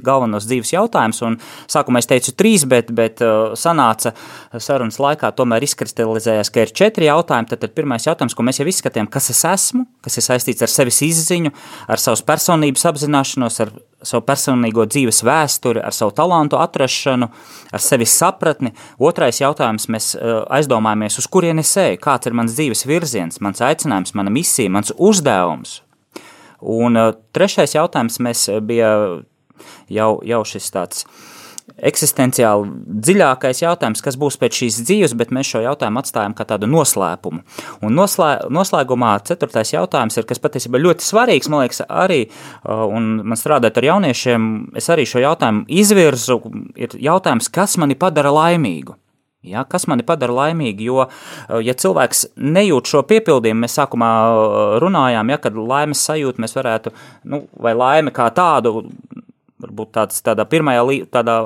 galvenos 0.04 0.46
dzīves 0.48 0.72
jautājumus, 0.74 1.22
un 1.26 1.38
sākumā 1.72 2.02
es 2.02 2.10
teicu 2.10 2.34
trīs, 2.36 2.66
bet, 2.68 2.92
bet 2.96 3.22
uh, 3.24 3.54
sanāca 3.58 4.12
sarunas 4.62 5.00
laikā, 5.02 5.32
tomēr 5.36 5.64
izkristalizējās, 5.66 6.52
ka 6.52 6.66
ir 6.66 6.74
četri 6.76 7.10
jautājumi. 7.10 7.50
Tad, 7.50 7.62
tad 7.64 7.74
pirmais 7.76 8.06
jautājums, 8.06 8.36
ko 8.36 8.46
mēs 8.46 8.60
jau 8.60 8.68
izskatījām, 8.70 9.10
kas 9.12 9.30
es 9.34 9.42
esmu, 9.48 9.86
kas 10.04 10.18
ir 10.20 10.26
saistīts 10.26 10.64
ar 10.66 10.72
sevis 10.72 11.02
izziņu, 11.06 11.52
ar 11.88 12.02
savas 12.02 12.24
personības 12.26 12.86
apzināšanos, 12.90 13.60
ar 13.64 13.72
savu 14.06 14.24
personīgo 14.26 14.84
dzīves 14.88 15.22
vēsturi, 15.26 15.80
ar 15.82 15.94
savu 15.96 16.12
talantu 16.16 16.60
atrašanu, 16.60 17.30
ar 17.72 17.82
sevis 17.82 18.14
sapratni. 18.18 18.74
Otrais 19.02 19.40
jautājums, 19.40 19.88
mēs 19.92 20.12
uh, 20.16 20.42
aizdomājamies, 20.58 21.18
uz 21.22 21.30
kurien 21.32 21.62
es 21.62 21.72
eju, 21.80 22.00
kāds 22.02 22.28
ir 22.28 22.36
mans 22.36 22.56
dzīves 22.56 22.86
virziens, 22.88 23.40
mans 23.44 23.64
aicinājums, 23.64 24.14
mana 24.18 24.32
misija, 24.32 24.72
mans 24.72 24.92
uzdevums, 24.96 25.80
Un 26.60 26.96
uh, 27.00 27.14
trešais 27.36 27.76
jautājums 27.76 28.20
mēs 28.22 28.46
uh, 28.52 28.60
bija 28.64 28.92
jau, 29.92 30.10
jau 30.24 30.44
šis 30.46 30.70
tāds 30.74 31.06
eksistenciāli 31.76 32.68
dziļākais 33.04 33.60
jautājums, 33.60 34.00
kas 34.04 34.16
būs 34.20 34.38
pēc 34.40 34.60
šīs 34.60 34.78
dzīves, 34.86 35.14
bet 35.18 35.32
mēs 35.34 35.50
šo 35.50 35.60
jautājumu 35.64 36.00
atstājam 36.00 36.36
kā 36.36 36.46
tādu 36.48 36.68
noslēpumu. 36.70 37.42
Un 37.84 37.96
noslē, 37.98 38.30
noslēgumā 38.54 39.16
ceturtais 39.26 39.74
jautājums 39.74 40.16
ir, 40.16 40.28
kas 40.28 40.40
patiesībā 40.42 40.80
ļoti 40.80 41.04
svarīgs, 41.04 41.50
man 41.52 41.64
liekas, 41.64 41.82
arī, 41.90 42.22
uh, 42.30 42.86
un 42.86 43.16
man 43.26 43.40
strādāt 43.40 43.80
ar 43.80 43.90
jauniešiem, 43.90 44.52
es 44.78 44.88
arī 44.92 45.08
šo 45.08 45.24
jautājumu 45.24 45.66
izvirzu, 45.82 46.38
ir 46.78 46.96
jautājums, 47.10 47.50
kas 47.52 47.76
mani 47.82 47.98
padara 47.98 48.32
laimīgu. 48.32 48.95
Ja, 49.46 49.64
kas 49.68 49.86
mani 49.90 50.04
padara 50.06 50.34
laimīgu? 50.34 50.86
Jo, 50.86 51.06
eh, 51.06 51.60
ja 51.66 51.74
cilvēks 51.74 52.26
nejūt 52.36 52.90
šo 52.90 53.04
piepildījumu, 53.10 53.64
mēs 53.64 53.78
sākumā 53.78 54.10
eh, 54.26 54.76
runājām, 54.82 55.32
ja, 55.32 55.40
kad 55.42 55.56
laimes 55.56 56.02
sajūta 56.08 56.42
mēs 56.42 56.56
varētu, 56.58 56.92
nu, 57.32 57.44
vai 57.62 57.74
laime 57.78 58.14
kā 58.14 58.28
tādu, 58.34 58.84
varbūt 59.62 59.92
tāds, 59.96 60.20
tādā 60.24 60.44
pirmajā 60.48 60.84
lī, 60.84 61.00
tādā 61.08 61.38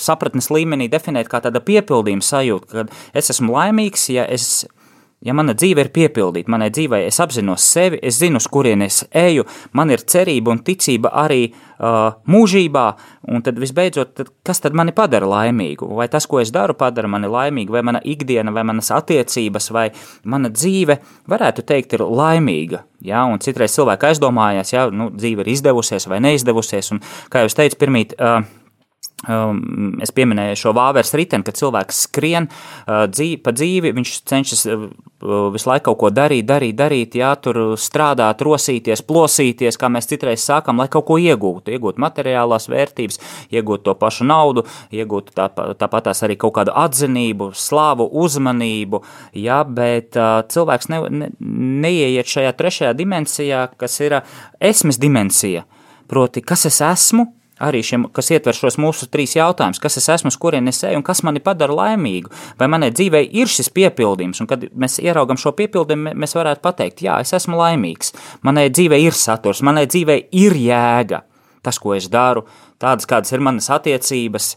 sapratnes 0.00 0.48
līmenī 0.54 0.88
definēt 0.92 1.28
kā 1.28 1.42
tāda 1.44 1.60
piepildījuma 1.64 2.24
sajūta, 2.24 2.70
kad 2.72 2.94
es 3.16 3.30
esmu 3.34 3.52
laimīgs, 3.52 4.08
ja 4.14 4.24
es 4.24 4.64
Ja 5.26 5.34
mana 5.34 5.50
dzīve 5.58 5.82
ir 5.82 5.88
piepildīta, 5.90 6.46
manai 6.54 6.68
dzīvei 6.70 7.08
es 7.08 7.16
apzinos 7.18 7.64
sevi, 7.66 7.98
es 8.06 8.20
zinu, 8.20 8.38
uz 8.38 8.46
kurien 8.54 8.84
es 8.86 9.00
eju, 9.10 9.42
man 9.74 9.90
ir 9.90 10.04
cerība 10.06 10.52
un 10.52 10.60
ticība 10.62 11.10
arī 11.24 11.40
uh, 11.48 12.12
mūžībā, 12.30 12.84
un 13.34 13.42
tad 13.42 13.58
visbeidzot, 13.58 14.12
tad 14.14 14.30
kas 14.46 14.62
tad 14.62 14.78
mani 14.78 14.94
padara 14.94 15.26
laimīgu? 15.26 15.88
Vai 15.98 16.06
tas, 16.12 16.28
ko 16.30 16.38
es 16.38 16.52
daru, 16.54 16.76
padara 16.78 17.10
mani 17.10 17.26
laimīgu, 17.34 17.74
vai 17.74 17.82
mana 17.90 17.98
ikdiena, 17.98 18.54
vai 18.54 18.62
manas 18.70 18.92
attiecības, 18.94 19.72
vai 19.74 19.88
mana 20.22 20.52
dzīve, 20.54 21.00
varētu 21.34 21.66
teikt, 21.66 21.98
ir 21.98 22.06
laimīga. 22.06 22.84
Ja? 23.02 23.24
Un 23.26 23.42
citreiz 23.42 23.74
cilvēki 23.74 24.12
aizdomājās, 24.12 24.70
ja 24.76 24.86
nu, 24.94 25.10
dzīve 25.18 25.42
ir 25.42 25.50
izdevusies 25.56 26.06
vai 26.06 26.22
neizdevusies, 26.22 26.94
un, 26.94 27.02
kā 27.32 27.42
jau 27.42 27.50
teicu, 27.58 27.82
pirmīt, 27.82 28.14
uh, 28.22 28.46
es 29.26 30.12
pieminēju 30.14 30.54
šo 30.60 30.70
vāveres 30.78 31.10
riteni, 31.18 31.42
kad 31.42 31.56
cilvēks 31.58 32.04
skrien 32.06 32.44
uh, 32.46 33.08
dzīvi, 33.10 33.40
pa 33.42 33.50
dzīvi, 33.50 33.90
viņš 33.96 34.12
cenšas 34.30 34.60
uh, 34.70 34.84
visu 35.50 35.66
laiku 35.66 35.88
kaut 35.88 35.98
ko 35.98 36.10
darīt, 36.14 36.44
darīt, 36.46 36.76
darīt, 36.78 37.16
jā, 37.18 37.32
tur 37.42 37.74
strādāt, 37.80 38.44
rosīties, 38.46 39.02
plosīties, 39.02 39.78
kā 39.80 39.90
mēs 39.90 40.06
citreiz 40.06 40.44
sākam, 40.46 40.78
lai 40.78 40.86
kaut 40.92 41.08
ko 41.08 41.16
iegūtu, 41.18 41.74
iegūt 41.74 41.98
materiālās 41.98 42.68
vērtības, 42.70 43.18
iegūt 43.50 43.82
to 43.88 43.96
pašu 43.98 44.28
naudu, 44.28 44.62
iegūt 44.94 45.32
tā, 45.34 45.48
tāpat 45.50 46.06
tās 46.06 46.22
arī 46.22 46.36
kaut 46.38 46.54
kādu 46.60 46.76
atzinību, 46.78 47.50
slāvu, 47.58 48.06
uzmanību, 48.22 49.02
jā, 49.34 49.64
bet 49.66 50.14
uh, 50.14 50.44
cilvēks 50.46 50.92
ne, 50.94 51.00
ne, 51.10 51.32
neieiet 51.42 52.30
šajā 52.30 52.54
trešajā 52.54 52.94
dimensijā, 52.94 53.66
kas 53.82 53.98
ir 53.98 54.20
esmes 54.62 55.02
dimensija, 55.02 55.66
proti, 56.06 56.44
kas 56.46 56.68
es 56.70 56.78
esmu, 56.86 57.32
arī 57.62 57.82
šiem, 57.84 58.06
kas 58.14 58.30
ietver 58.34 58.56
šos 58.56 58.78
mūsu 58.80 59.08
trīs 59.12 59.34
jautājumus, 59.36 59.80
kas 59.82 59.98
es 60.00 60.08
esmu, 60.14 60.32
kurien 60.40 60.70
es 60.70 60.82
eju 60.86 61.00
un 61.00 61.06
kas 61.06 61.22
mani 61.26 61.42
padara 61.44 61.74
laimīgu, 61.74 62.32
vai 62.60 62.68
manai 62.70 62.90
dzīvei 62.94 63.24
ir 63.40 63.50
šis 63.50 63.72
piepildījums, 63.74 64.42
un 64.42 64.50
kad 64.50 64.68
mēs 64.74 64.98
ieraugam 65.02 65.40
šo 65.40 65.54
piepildījumu, 65.58 66.14
mēs 66.18 66.36
varētu 66.38 66.64
pateikt, 66.64 67.02
jā, 67.06 67.18
es 67.24 67.34
esmu 67.36 67.58
laimīgs, 67.58 68.14
manai 68.46 68.68
dzīvei 68.70 69.02
ir 69.06 69.16
saturs, 69.16 69.64
manai 69.66 69.86
dzīvei 69.90 70.20
ir 70.44 70.56
jēga, 70.68 71.22
tas, 71.66 71.80
ko 71.82 71.96
es 71.98 72.08
daru, 72.12 72.46
tādas, 72.80 73.08
kādas 73.10 73.34
ir 73.34 73.44
manas 73.44 73.70
attiecības, 73.74 74.54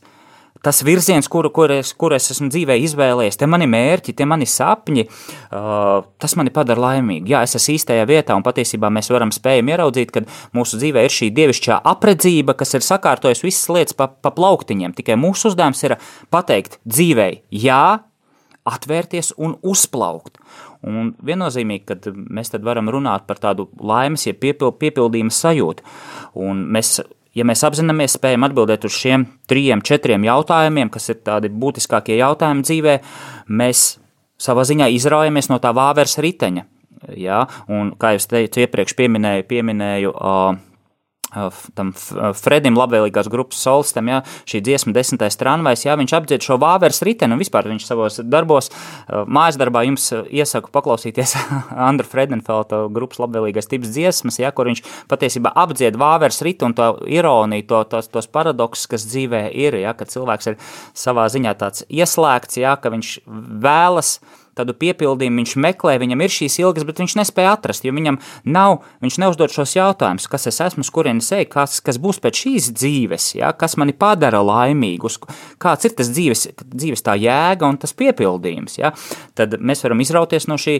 tas 0.66 0.82
virziens, 0.86 1.28
kuru, 1.32 1.50
kur, 1.54 1.72
es, 1.74 1.94
kur 1.98 2.14
es 2.16 2.30
esmu 2.34 2.50
dzīvē 2.54 2.78
izvēlējies, 2.86 3.40
tie 3.40 3.50
mani 3.50 3.68
mērķi, 3.72 4.16
tie 4.18 4.28
mani 4.30 4.48
sapņi, 4.50 5.08
uh, 5.08 6.04
tas 6.22 6.38
mani 6.40 6.54
padara 6.54 6.84
laimīgu. 6.86 7.32
Jā, 7.34 7.42
es 7.48 7.58
esmu 7.58 7.78
īstajā 7.78 8.06
vietā, 8.10 8.38
un 8.38 8.46
patiesībā 8.46 8.92
mēs 8.94 9.12
varam 9.14 9.34
spējam 9.34 9.74
ieraudzīt, 9.74 10.14
ka 10.14 10.26
mūsu 10.58 10.80
dzīvē 10.82 11.06
ir 11.08 11.16
šī 11.16 11.32
dievišķā 11.38 11.82
apredzība, 11.94 12.56
kas 12.60 12.78
ir 12.78 12.86
sakārtojusi 12.86 13.48
visas 13.48 13.68
lietas 13.74 13.98
pa, 13.98 14.12
pa 14.12 14.34
plauktiņiem. 14.36 14.96
Tikai 14.98 15.18
mūsu 15.20 15.52
uzdevums 15.52 15.82
ir 15.88 15.98
pateikt 16.34 16.80
dzīvei 16.86 17.42
jā, 17.64 17.84
atvērties 18.70 19.34
un 19.42 19.58
uzplaukt. 19.66 20.38
Un 20.86 21.12
viennozīmīgi, 21.26 21.84
ka 21.86 22.14
mēs 22.34 22.54
tad 22.54 22.66
varam 22.66 22.90
runāt 22.90 23.28
par 23.30 23.42
tādu 23.42 23.68
laimes, 23.78 24.26
ja 24.26 24.34
piepil, 24.38 24.74
piepildījuma 24.82 25.34
sajūtu. 25.34 25.86
Un 26.42 26.64
mēs 26.74 27.00
ja 27.38 27.46
mēs 27.48 27.64
apzināmies, 27.68 28.18
spējam 28.18 28.48
atbildēt 28.48 28.86
uz 28.88 28.96
šiem 28.98 29.26
trijiem, 29.50 29.84
četriem 29.86 30.26
jautājumiem, 30.28 30.92
kas 30.94 31.10
ir 31.14 31.22
tādi 31.26 31.52
būtiskākie 31.54 32.18
jautājumi 32.20 32.66
dzīvē, 32.68 32.98
mēs 33.62 33.86
savā 34.42 34.66
ziņā 34.68 34.90
izraujamies 34.96 35.52
no 35.52 35.60
tā 35.62 35.74
vāveres 35.76 36.18
riteņa. 36.22 36.66
Ja? 37.18 37.46
Un, 37.72 37.96
kā 38.00 38.16
jau 38.16 38.26
teicu, 38.36 38.62
iepriekš 38.66 38.96
pieminēju, 38.98 39.48
pieminēju 39.50 40.14
uh, 40.14 40.60
tam 41.78 41.92
Fredim 42.38 42.78
labvēlīgās 42.80 43.30
grupas 43.32 43.62
solstam, 43.64 44.10
jā, 44.12 44.20
šī 44.50 44.62
dziesma 44.66 44.94
desmitais 44.96 45.38
tramvajs, 45.40 45.86
jā, 45.88 45.96
viņš 46.00 46.16
apdzied 46.18 46.46
šo 46.46 46.58
vāveres 46.62 47.02
riteni, 47.08 47.36
un 47.36 47.42
vispār 47.42 47.70
viņš 47.72 47.88
savos 47.88 48.20
darbos, 48.24 48.72
mājas 49.08 49.60
darbā 49.62 49.86
jums 49.88 50.10
iesaku 50.28 50.74
paklausīties 50.76 51.38
Andra 51.90 52.08
Fredenfelta 52.08 52.84
grupas 52.92 53.22
labvēlīgais 53.24 53.72
tips 53.72 53.94
dziesmas, 53.96 54.42
jā, 54.42 54.52
kur 54.56 54.72
viņš 54.72 54.84
patiesībā 55.12 55.54
apdzied 55.64 56.00
vāveres 56.00 56.42
riti 56.46 56.68
un 56.68 56.76
to 56.78 56.92
ironiju, 57.08 57.68
to, 57.70 57.84
tos, 57.96 58.12
tos 58.12 58.28
paradoksus, 58.32 58.90
kas 58.92 59.08
dzīvē 59.08 59.48
ir, 59.56 59.80
jā, 59.86 59.96
ka 59.96 60.10
cilvēks 60.10 60.54
ir 60.54 60.60
savā 60.98 61.30
ziņā 61.32 61.56
tāds 61.60 61.88
ieslēgts, 61.88 62.60
jā, 62.62 62.76
ka 62.82 62.92
viņš 62.94 63.18
vēlas, 63.64 64.18
uh, 64.20 64.38
tādu 64.62 64.78
piepildījumu 64.78 65.42
viņš 65.42 65.56
meklē, 65.66 65.98
viņam 66.02 66.24
ir 66.24 66.34
šīs 66.34 66.60
ilgas, 66.62 66.88
bet 66.88 67.02
viņš 67.02 67.18
nespēja 67.20 67.56
atrast, 67.58 67.86
jo 67.86 67.94
viņam 67.98 68.22
nav, 68.48 68.80
viņš 69.04 69.20
neuzdod 69.26 69.54
šos 69.54 69.76
jautājumus, 69.78 70.30
kas 70.32 70.48
es 70.52 70.62
esmu, 70.64 70.86
kurienes 70.94 71.32
eju, 71.36 71.50
kas, 71.52 71.80
kas 71.84 72.00
būs 72.02 72.22
pēc 72.24 72.46
šīs 72.46 72.72
dzīves, 72.78 73.30
ja, 73.42 73.52
kas 73.58 73.78
mani 73.82 73.96
padara 73.98 74.44
laimīgu, 74.46 75.12
kāds 75.62 75.90
ir 75.90 75.96
tas 75.98 76.12
dzīves, 76.14 76.48
dzīves 76.72 77.06
tā 77.06 77.18
jēga 77.20 77.70
un 77.70 77.80
tas 77.82 77.96
piepildījums, 77.98 78.80
ja, 78.82 78.94
tad 79.38 79.58
mēs 79.60 79.84
varam 79.86 80.04
izrauties 80.04 80.48
no 80.52 80.60
šī 80.62 80.80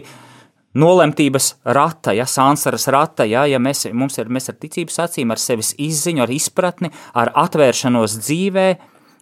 nolemtības 0.78 1.50
rata, 1.64 2.14
ja 2.16 2.24
sānsaras 2.28 2.86
rata, 2.92 3.26
ja, 3.28 3.44
ja 3.48 3.60
mēs, 3.60 3.84
mums 3.92 4.16
ir, 4.20 4.30
mēs 4.32 4.48
ar 4.48 4.56
ticības 4.60 5.02
acīm, 5.04 5.32
ar 5.34 5.40
sevis 5.40 5.74
izziņu, 5.76 6.24
ar 6.24 6.32
izpratni, 6.32 6.92
ar 7.18 7.32
atvēršanos 7.44 8.16
dzīvē, 8.22 8.66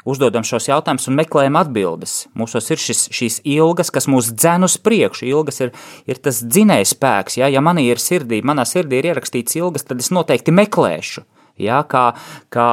uzdodam 0.09 0.45
šos 0.47 0.69
jautājumus 0.71 1.09
un 1.11 1.19
meklējam 1.19 1.59
atbildes. 1.61 2.15
Mūsos 2.39 2.71
ir 2.73 2.81
šis, 2.81 3.07
šīs 3.15 3.41
ilgas, 3.49 3.93
kas 3.95 4.09
mūs 4.11 4.33
dzen 4.35 4.67
uz 4.69 4.77
priekšu. 4.81 5.29
Ilgas 5.31 5.61
ir, 5.65 5.73
ir 6.11 6.21
tas 6.23 6.43
dzinējs 6.45 6.95
spēks. 6.97 7.41
Ja, 7.41 7.51
ja 7.53 7.63
manī 7.65 7.89
ir 7.91 8.03
sirdī, 8.03 8.43
manā 8.47 8.67
sirdī 8.69 9.01
ir 9.01 9.11
ierakstīts 9.13 9.59
ilgas, 9.61 9.87
tad 9.89 10.03
es 10.03 10.13
noteikti 10.15 10.55
meklēšu. 10.55 11.27
Ja, 11.61 11.83
kā 11.85 12.11
kā 12.53 12.69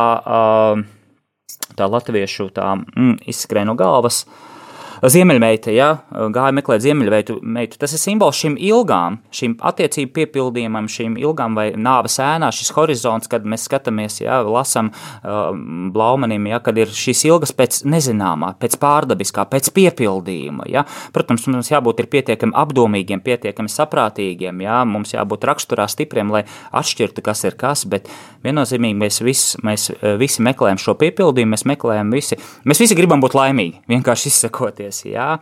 tā 1.78 1.88
latviešu 1.92 2.52
tā, 2.56 2.76
mm, 2.78 3.18
izskrēja 3.28 3.68
no 3.68 3.76
galvas. 3.80 4.24
Uh, 4.24 4.57
Ziemeļmeita, 5.06 5.72
ja, 5.76 5.90
gāja 6.34 6.54
meklēt 6.58 6.82
ziemeļmeitu, 6.82 7.78
tas 7.78 7.94
ir 7.94 8.02
simbols 8.02 8.40
šīm 8.42 8.56
ilgām, 8.58 9.20
šīm 9.36 9.58
attiecību 9.70 10.14
piepildījumam, 10.16 10.88
šīm 10.90 11.18
ilgām 11.22 11.58
vai 11.58 11.68
nāves 11.78 12.18
ēnā, 12.24 12.50
šis 12.56 12.72
horizonts, 12.74 13.30
kad 13.30 13.46
mēs 13.46 13.68
skatāmies, 13.70 14.20
ja, 14.24 14.40
lasam 14.42 14.90
uh, 14.90 15.52
blaumanim, 15.94 16.48
ja, 16.50 16.60
kad 16.66 16.80
ir 16.82 16.90
šīs 16.90 17.26
ilgas 17.30 17.54
pēc 17.58 17.84
nezināmā, 17.86 18.56
pēc 18.62 18.80
pārdabiskā, 18.82 19.46
pēc 19.52 19.70
piepildījuma, 19.78 20.66
ja. 20.72 20.88
Protams, 21.14 21.46
mums 21.52 21.70
jābūt 21.70 22.02
pietiekami 22.10 22.58
apdomīgiem, 22.58 23.22
pietiekami 23.26 23.70
saprātīgiem, 23.70 24.66
ja, 24.66 24.82
mums 24.88 25.14
jābūt 25.14 25.46
raksturā 25.50 25.86
stipriem, 25.92 26.34
lai 26.34 26.44
atšķirtu, 26.74 27.22
kas 27.26 27.46
ir 27.46 27.58
kas, 27.60 27.86
bet 27.90 28.10
viennozīmīgi 28.46 28.98
mēs, 28.98 29.22
vis, 29.26 29.46
mēs 29.66 29.92
visi 30.18 30.46
meklējam 30.46 30.82
šo 30.82 30.98
piepildījumu, 30.98 31.54
mēs 31.54 31.68
meklējam 31.70 32.14
visi, 32.16 32.40
mēs 32.66 32.82
visi 32.82 32.98
gribam 32.98 33.22
būt 33.22 33.38
laimīgi, 33.38 33.84
vienkārši 33.92 34.32
izsakoties 34.32 34.87
rīkoties. 34.88 35.06
Jā? 35.08 35.38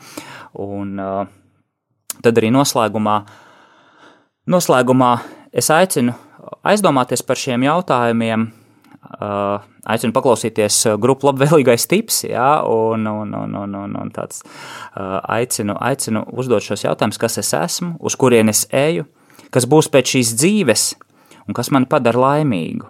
Un 0.60 0.99
uh, 0.99 1.25
tad 2.21 2.38
arī 2.38 2.51
noslēgumā, 2.51 3.23
noslēgumā 4.47 5.13
es 5.53 5.69
aicinu 5.69 6.13
aizdomāties 6.63 7.23
par 7.25 7.38
šiem 7.38 7.63
jautājumiem. 7.63 8.51
Uh, 9.05 9.62
aicinu 9.86 10.12
paklausīties 10.15 10.97
grupu 10.97 11.29
labvēlīgais 11.29 11.86
tips, 11.88 12.23
jā, 12.25 12.63
un, 12.65 13.05
un, 13.05 13.34
un, 13.38 13.53
un, 13.55 13.75
un, 13.77 13.91
un 14.01 14.10
tāds 14.12 14.41
uh, 14.41 15.21
aicinu, 15.29 15.75
aicinu 15.77 16.23
uzdot 16.34 16.65
šos 16.65 16.88
jautājumus, 16.88 17.19
kas 17.21 17.38
es 17.38 17.53
esmu, 17.53 17.93
uz 18.01 18.17
kurien 18.17 18.49
es 18.49 18.65
eju, 18.73 19.05
kas 19.53 19.69
būs 19.69 19.91
pēc 19.93 20.15
šīs 20.15 20.34
dzīves 20.41 20.88
un 21.45 21.53
kas 21.53 21.69
mani 21.69 21.86
padara 21.86 22.23
laimīgu. 22.23 22.89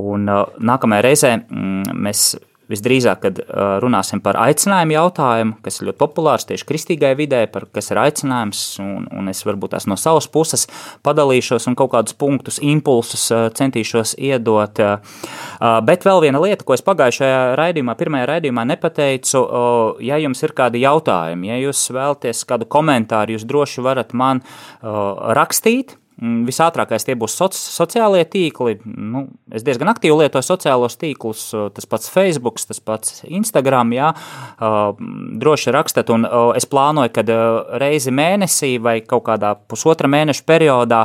Un 0.00 0.24
uh, 0.24 0.48
nākamajā 0.56 1.04
reizē 1.04 1.34
mm, 1.36 1.92
mēs 1.92 2.32
Visdrīzāk, 2.66 3.20
kad 3.22 3.36
runāsim 3.82 4.18
par 4.24 4.38
aicinājumu 4.42 4.96
jautājumu, 4.96 5.56
kas 5.62 5.78
ir 5.78 5.88
ļoti 5.88 6.00
populārs 6.00 6.48
tieši 6.48 6.66
kristīgai 6.66 7.12
vidē, 7.18 7.44
par 7.52 7.68
kas 7.70 7.92
ir 7.92 8.00
aicinājums, 8.02 8.62
un, 8.82 9.04
un 9.14 9.30
es 9.30 9.44
varbūt 9.46 9.76
tās 9.76 9.86
no 9.86 9.94
savas 10.00 10.26
puses 10.26 10.66
padalīšos 11.06 11.68
un 11.70 11.76
kaut 11.78 11.92
kādus 11.94 12.16
punktus, 12.18 12.58
impulsus 12.58 13.28
centīšos 13.30 14.16
iedot. 14.18 14.82
Bet 15.86 16.06
vēl 16.08 16.24
viena 16.26 16.40
lieta, 16.42 16.66
ko 16.66 16.74
es 16.74 16.82
pagājušajā 16.86 17.38
raidījumā, 17.60 17.94
pirmajā 18.00 18.30
raidījumā 18.32 18.66
nepateicu, 18.72 19.44
ja 20.02 20.18
jums 20.24 20.42
ir 20.42 20.56
kādi 20.58 20.82
jautājumi, 20.82 21.52
ja 21.52 21.60
jūs 21.68 21.84
vēlaties 21.94 22.42
kādu 22.50 22.66
komentāru, 22.66 23.36
jūs 23.36 23.46
droši 23.46 23.86
varat 23.86 24.10
man 24.16 24.42
rakstīt 24.82 25.94
visātrākais 26.16 27.04
tie 27.04 27.14
būs 27.18 27.34
soci 27.36 27.58
sociālie 27.60 28.22
tīkli. 28.24 28.78
Nu, 28.86 29.26
es 29.52 29.64
diezgan 29.66 29.90
aktīvi 29.92 30.16
lietoju 30.22 30.46
sociālos 30.46 30.96
tīklus, 31.00 31.50
tas 31.76 31.88
pats 31.88 32.10
Facebook, 32.12 32.60
tas 32.60 32.80
pats 32.80 33.22
Instagram. 33.28 33.92
Jā, 33.96 34.10
droši 35.40 35.74
rakstat, 35.76 36.12
un 36.14 36.24
es 36.56 36.68
plānoju, 36.72 37.12
ka 37.12 37.26
reizi 37.82 38.14
mēnesī 38.16 38.76
vai 38.82 38.98
kaut 39.04 39.26
kādā 39.28 39.54
pusotra 39.68 40.08
mēneša 40.08 40.46
periodā, 40.48 41.04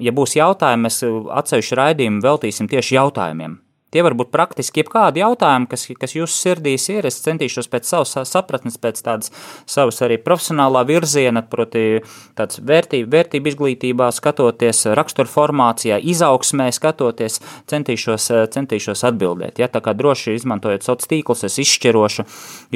ja 0.00 0.14
būs 0.16 0.38
jautājumi, 0.40 0.88
mēs 0.88 1.02
atsevišķu 1.42 1.82
raidījumu 1.84 2.24
veltīsim 2.24 2.70
tieši 2.70 2.96
jautājumiem. 2.96 3.60
Tie 3.90 4.04
var 4.06 4.14
būt 4.14 4.30
praktiski 4.30 4.84
jebkādi 4.84 5.22
jautājumi, 5.24 5.66
kas, 5.70 5.88
kas 5.98 6.14
jūsu 6.14 6.36
sirdīs 6.36 6.86
ir. 6.92 7.08
Es 7.08 7.18
centīšos 7.24 7.66
pēc 7.72 7.88
savas 7.88 8.14
sapratnes, 8.30 8.78
pēc 8.78 9.00
tādas 9.02 9.32
savas 9.66 9.98
arī 10.06 10.20
profesionālā 10.22 10.84
virziena, 10.86 11.42
proti, 11.42 12.02
tādas 12.38 12.60
vērtību, 12.62 13.10
vērtību 13.10 13.50
izglītībā, 13.50 14.10
skatoties 14.14 14.84
raksturformācijā, 14.94 15.98
izaugsmē, 16.12 16.68
skatoties, 16.74 17.40
centīšos, 17.70 18.28
centīšos 18.54 19.02
atbildēt. 19.10 19.58
Ja? 19.58 19.66
Tā 19.70 19.82
kā 19.82 19.96
droši 19.98 20.36
izmantojot 20.38 20.86
sociālos 20.86 21.10
tīklus, 21.10 21.44
es 21.48 21.58
izšķirošu, 21.64 22.26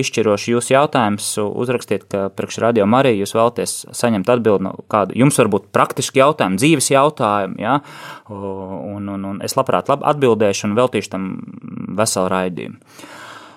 izšķirošu 0.02 0.50
jūsu 0.56 0.74
jautājumus, 0.74 1.30
uzrakstiet, 1.44 2.08
ka 2.10 2.26
priekš 2.34 2.58
radio 2.64 2.88
Marija 2.90 3.20
jūs 3.20 3.36
vēlaties 3.36 3.76
saņemt 3.94 4.34
atbildi 4.34 4.66
no 4.66 4.74
kādu 4.90 5.14
jums 5.18 5.38
varbūt 5.38 5.70
praktiski 5.74 6.24
jautājumu, 6.24 6.58
dzīves 6.58 6.90
jautājumu, 6.90 7.58
ja? 7.62 7.78
un, 8.34 9.08
un, 9.14 9.24
un 9.30 9.40
es 9.44 9.54
labprāt 9.58 9.90
lab 9.92 10.04
atbildēšu 10.10 10.68
un 10.68 10.76
veltīšu 10.78 11.03
veltīšu 11.04 11.12
tam 11.12 11.96
veselu 11.96 12.28
raidījumu. 12.32 12.80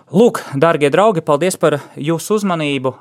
Lūk, 0.08 0.40
darbie 0.56 0.88
draugi, 0.88 1.20
paldies 1.20 1.58
par 1.60 1.82
jūsu 2.00 2.38
uzmanību. 2.38 2.94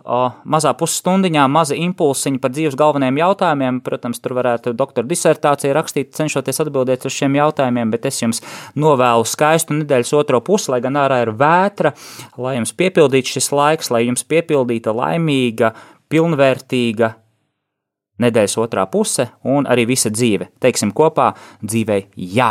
Mazā 0.42 0.72
pusstundiņā, 0.74 1.44
maza 1.46 1.76
impulsiņa 1.78 2.40
par 2.42 2.50
dzīves 2.50 2.74
galvenajiem 2.74 3.20
jautājumiem. 3.20 3.78
Protams, 3.87 4.18
tur 4.18 4.35
varētu 4.35 4.72
doktora 4.74 5.06
disertāciju 5.06 5.76
rakstīt, 5.76 6.11
cenšoties 6.18 6.64
atbildēt 6.64 7.06
uz 7.06 7.14
šiem 7.14 7.38
jautājumiem, 7.38 7.94
bet 7.94 8.11
es 8.11 8.18
jums 8.24 8.42
novēlu 8.74 9.22
skaistu 9.22 9.78
nedēļas 9.78 10.12
otro 10.18 10.42
pusi, 10.42 10.72
lai 10.74 10.82
gan 10.82 10.98
ārā 10.98 11.22
ir 11.22 11.30
vētra, 11.38 11.94
lai 12.42 12.59
jums 12.59 12.74
piepildītu 12.74 13.37
šis 13.38 13.52
laiks, 13.54 13.94
lai 13.94 14.09
jums 14.09 14.26
piepildīta 14.26 14.90
laimīga, 14.90 15.76
pilnvērtīga 16.11 17.14
nedēļas 18.18 18.59
otrā 18.66 18.90
puse 18.90 19.30
un 19.46 19.70
arī 19.70 19.87
visa 19.94 20.11
dzīve. 20.11 20.56
Teiksim 20.59 20.90
kopā 20.90 21.37
dzīvei 21.62 22.09
jā! 22.18 22.50